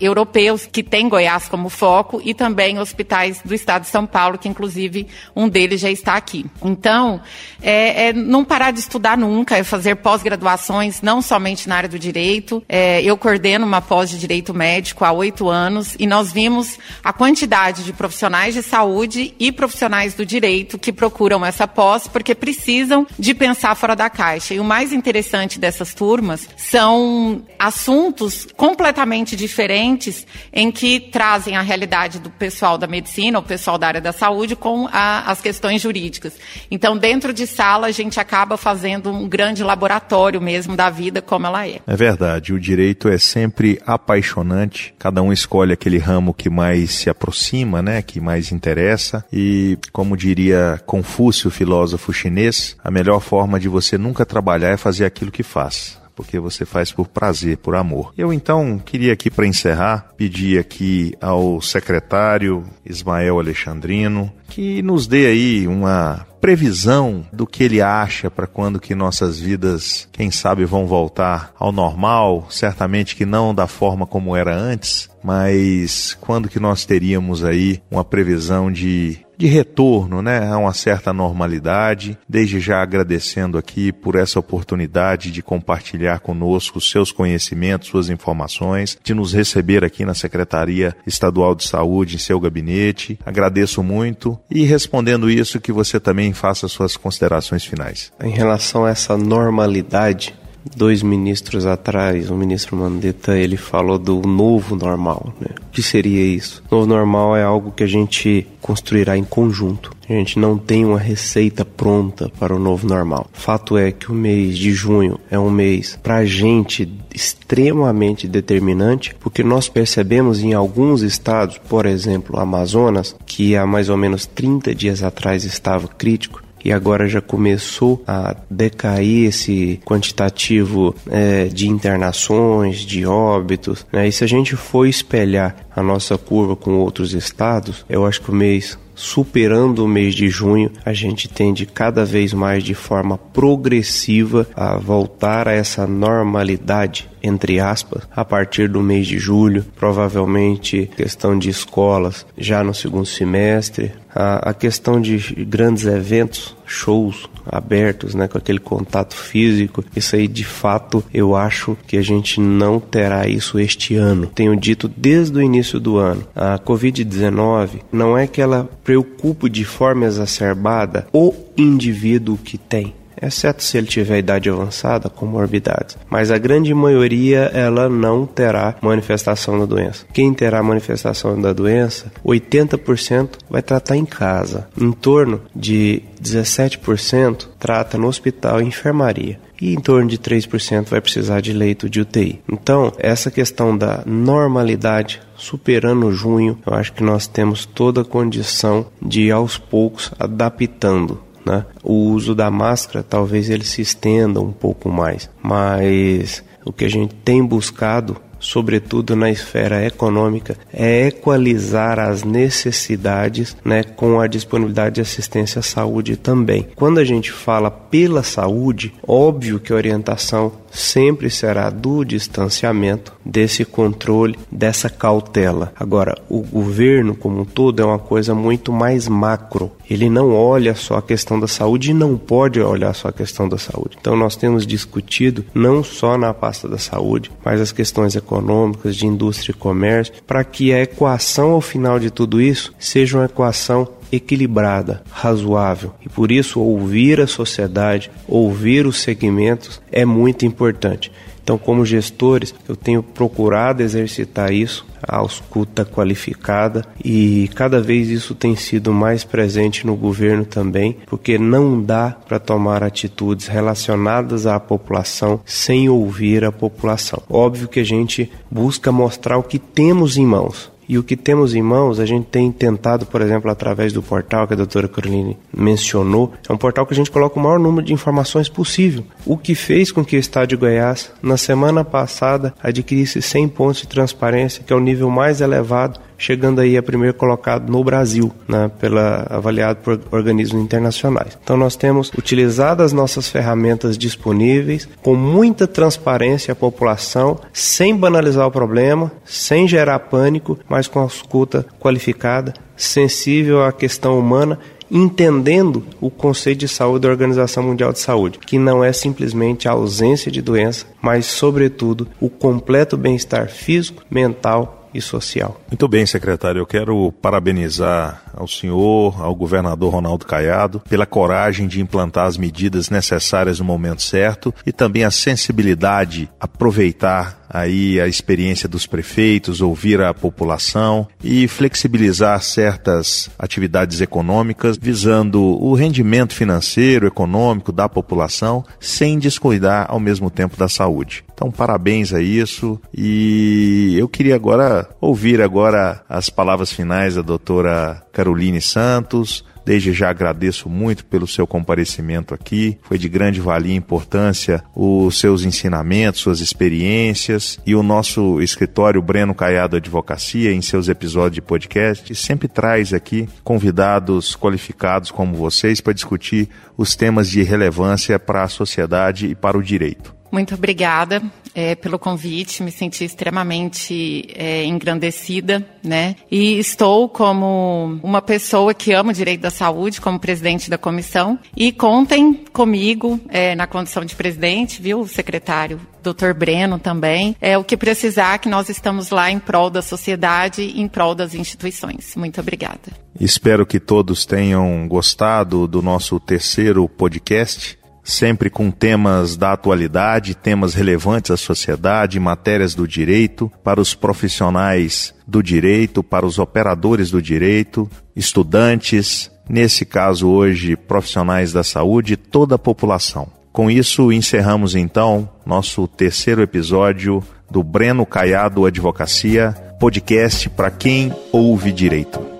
[0.00, 4.48] europeus que têm Goiás como foco e também hospitais do estado de São Paulo, que
[4.48, 6.46] inclusive um deles já está aqui.
[6.62, 7.20] Então,
[7.60, 11.98] é, é não parar de estudar nunca, é fazer pós-graduações, não somente na área do
[11.98, 12.62] direito.
[12.68, 17.12] É, eu coordeno uma pós de direito médico há oito anos e nós vimos a
[17.12, 23.06] quantidade de profissionais de saúde e profissionais do direito que procuram essa pós porque precisam
[23.18, 24.54] de pensar fora da caixa.
[24.54, 32.18] E o mais interessante dessas turmas são assuntos completamente diferentes em que trazem a realidade
[32.18, 36.34] do pessoal da medicina, o pessoal da área da saúde, com a, as questões jurídicas.
[36.70, 41.46] Então, dentro de sala, a gente acaba fazendo um grande laboratório mesmo da vida como
[41.46, 41.80] ela é.
[41.86, 47.10] É verdade, o direito é sempre apaixonante, cada um escolhe aquele ramo que mais se
[47.10, 53.68] aproxima, né, que mais interessa, e como diria Confúcio, filósofo chinês, a melhor forma de
[53.68, 58.14] você nunca trabalhar é fazer aquilo que faz porque você faz por prazer, por amor.
[58.16, 65.26] Eu então queria aqui para encerrar pedir aqui ao secretário Ismael Alexandrino que nos dê
[65.26, 70.86] aí uma previsão do que ele acha para quando que nossas vidas, quem sabe, vão
[70.86, 76.84] voltar ao normal, certamente que não da forma como era antes, mas quando que nós
[76.84, 82.16] teríamos aí uma previsão de de retorno né, a uma certa normalidade.
[82.28, 89.12] Desde já agradecendo aqui por essa oportunidade de compartilhar conosco seus conhecimentos, suas informações, de
[89.12, 93.18] nos receber aqui na Secretaria Estadual de Saúde, em seu gabinete.
[93.26, 98.12] Agradeço muito e respondendo isso, que você também faça suas considerações finais.
[98.22, 100.36] Em relação a essa normalidade,
[100.76, 105.32] dois ministros atrás, o ministro Mandetta, ele falou do novo normal.
[105.40, 105.48] Né?
[105.68, 106.62] O que seria isso?
[106.70, 109.92] Novo normal é algo que a gente construirá em conjunto.
[110.08, 113.26] A gente não tem uma receita pronta para o novo normal.
[113.32, 119.14] Fato é que o mês de junho é um mês para a gente extremamente determinante,
[119.20, 124.74] porque nós percebemos em alguns estados, por exemplo, Amazonas, que há mais ou menos 30
[124.74, 132.78] dias atrás estava crítico, e agora já começou a decair esse quantitativo é, de internações,
[132.78, 133.86] de óbitos.
[133.92, 134.08] Né?
[134.08, 138.30] E se a gente for espelhar a nossa curva com outros estados, eu acho que
[138.30, 143.18] o mês superando o mês de junho, a gente tende cada vez mais de forma
[143.18, 150.90] progressiva a voltar a essa normalidade entre aspas, a partir do mês de julho, provavelmente
[150.96, 158.14] questão de escolas já no segundo semestre, a, a questão de grandes eventos, shows abertos,
[158.14, 162.78] né, com aquele contato físico, isso aí de fato eu acho que a gente não
[162.78, 164.26] terá isso este ano.
[164.26, 169.64] Tenho dito desde o início do ano, a Covid-19 não é que ela preocupe de
[169.64, 175.96] forma exacerbada o indivíduo que tem exceto se ele tiver idade avançada, com morbidades.
[176.10, 180.04] Mas a grande maioria ela não terá manifestação da doença.
[180.12, 184.68] Quem terá manifestação da doença, 80% vai tratar em casa.
[184.78, 191.00] Em torno de 17% trata no hospital e enfermaria e em torno de 3% vai
[191.00, 192.42] precisar de leito de UTI.
[192.50, 198.86] Então, essa questão da normalidade superando junho, eu acho que nós temos toda a condição
[199.00, 201.64] de aos poucos adaptando né?
[201.82, 206.90] O uso da máscara talvez ele se estenda um pouco mais, mas o que a
[206.90, 214.96] gente tem buscado sobretudo na esfera econômica, é equalizar as necessidades né, com a disponibilidade
[214.96, 216.66] de assistência à saúde também.
[216.74, 223.64] Quando a gente fala pela saúde, óbvio que a orientação sempre será do distanciamento, desse
[223.64, 225.72] controle, dessa cautela.
[225.78, 229.70] Agora, o governo como um todo é uma coisa muito mais macro.
[229.88, 233.48] Ele não olha só a questão da saúde e não pode olhar só a questão
[233.48, 233.96] da saúde.
[234.00, 239.06] Então, nós temos discutido não só na pasta da saúde, mas as questões econômicas, de
[239.06, 243.86] indústria e comércio, para que a equação ao final de tudo isso seja uma equação
[244.12, 245.94] equilibrada, razoável.
[246.04, 251.10] E por isso ouvir a sociedade, ouvir os segmentos é muito importante.
[251.42, 258.34] Então, como gestores, eu tenho procurado exercitar isso, a escuta qualificada e cada vez isso
[258.34, 264.60] tem sido mais presente no governo também, porque não dá para tomar atitudes relacionadas à
[264.60, 267.20] população sem ouvir a população.
[267.28, 271.54] Óbvio que a gente busca mostrar o que temos em mãos, e o que temos
[271.54, 275.36] em mãos, a gente tem tentado, por exemplo, através do portal que a doutora Caroline
[275.56, 279.04] mencionou, é um portal que a gente coloca o maior número de informações possível.
[279.24, 283.82] O que fez com que o Estado de Goiás, na semana passada, adquirisse 100 pontos
[283.82, 288.30] de transparência, que é o nível mais elevado chegando aí a primeiro colocado no Brasil,
[288.46, 291.36] né, pela, avaliado por organismos internacionais.
[291.42, 298.46] Então nós temos utilizado as nossas ferramentas disponíveis com muita transparência à população, sem banalizar
[298.46, 304.60] o problema, sem gerar pânico, mas com a escuta qualificada, sensível à questão humana
[304.94, 309.72] entendendo o conceito de saúde da Organização Mundial de Saúde, que não é simplesmente a
[309.72, 315.60] ausência de doença, mas, sobretudo, o completo bem-estar físico, mental e social.
[315.68, 316.60] Muito bem, secretário.
[316.60, 322.90] Eu quero parabenizar ao senhor, ao governador Ronaldo Caiado, pela coragem de implantar as medidas
[322.90, 330.00] necessárias no momento certo e também a sensibilidade, aproveitar aí a experiência dos prefeitos, ouvir
[330.00, 339.18] a população e flexibilizar certas atividades econômicas visando o rendimento financeiro, econômico da população, sem
[339.18, 341.24] descuidar ao mesmo tempo da saúde.
[341.34, 348.02] Então, parabéns a isso e eu queria agora ouvir agora as palavras finais da doutora
[348.12, 352.78] Caroline Santos, Desde já agradeço muito pelo seu comparecimento aqui.
[352.82, 359.02] Foi de grande valia e importância os seus ensinamentos, suas experiências e o nosso escritório
[359.02, 365.80] Breno Caiado Advocacia, em seus episódios de podcast, sempre traz aqui convidados qualificados como vocês
[365.80, 370.21] para discutir os temas de relevância para a sociedade e para o direito.
[370.32, 371.22] Muito obrigada
[371.54, 376.16] é, pelo convite, me senti extremamente é, engrandecida, né?
[376.30, 381.38] E estou como uma pessoa que ama o direito da saúde, como presidente da comissão.
[381.56, 385.80] E contem comigo é, na condição de presidente, viu, secretário?
[386.02, 386.32] Dr.
[386.34, 387.36] Breno também.
[387.40, 391.32] É o que precisar, que nós estamos lá em prol da sociedade, em prol das
[391.32, 392.16] instituições.
[392.16, 392.90] Muito obrigada.
[393.20, 400.74] Espero que todos tenham gostado do nosso terceiro podcast sempre com temas da atualidade, temas
[400.74, 407.22] relevantes à sociedade, matérias do direito, para os profissionais do direito, para os operadores do
[407.22, 413.28] direito, estudantes, nesse caso hoje profissionais da saúde, toda a população.
[413.52, 421.70] Com isso, encerramos então nosso terceiro episódio do Breno Caiado Advocacia, podcast para quem ouve
[421.70, 422.31] direito.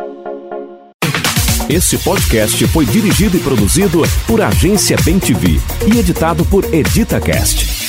[1.73, 5.59] Esse podcast foi dirigido e produzido por Agência Bem TV
[5.91, 7.82] e editado por EditaCast.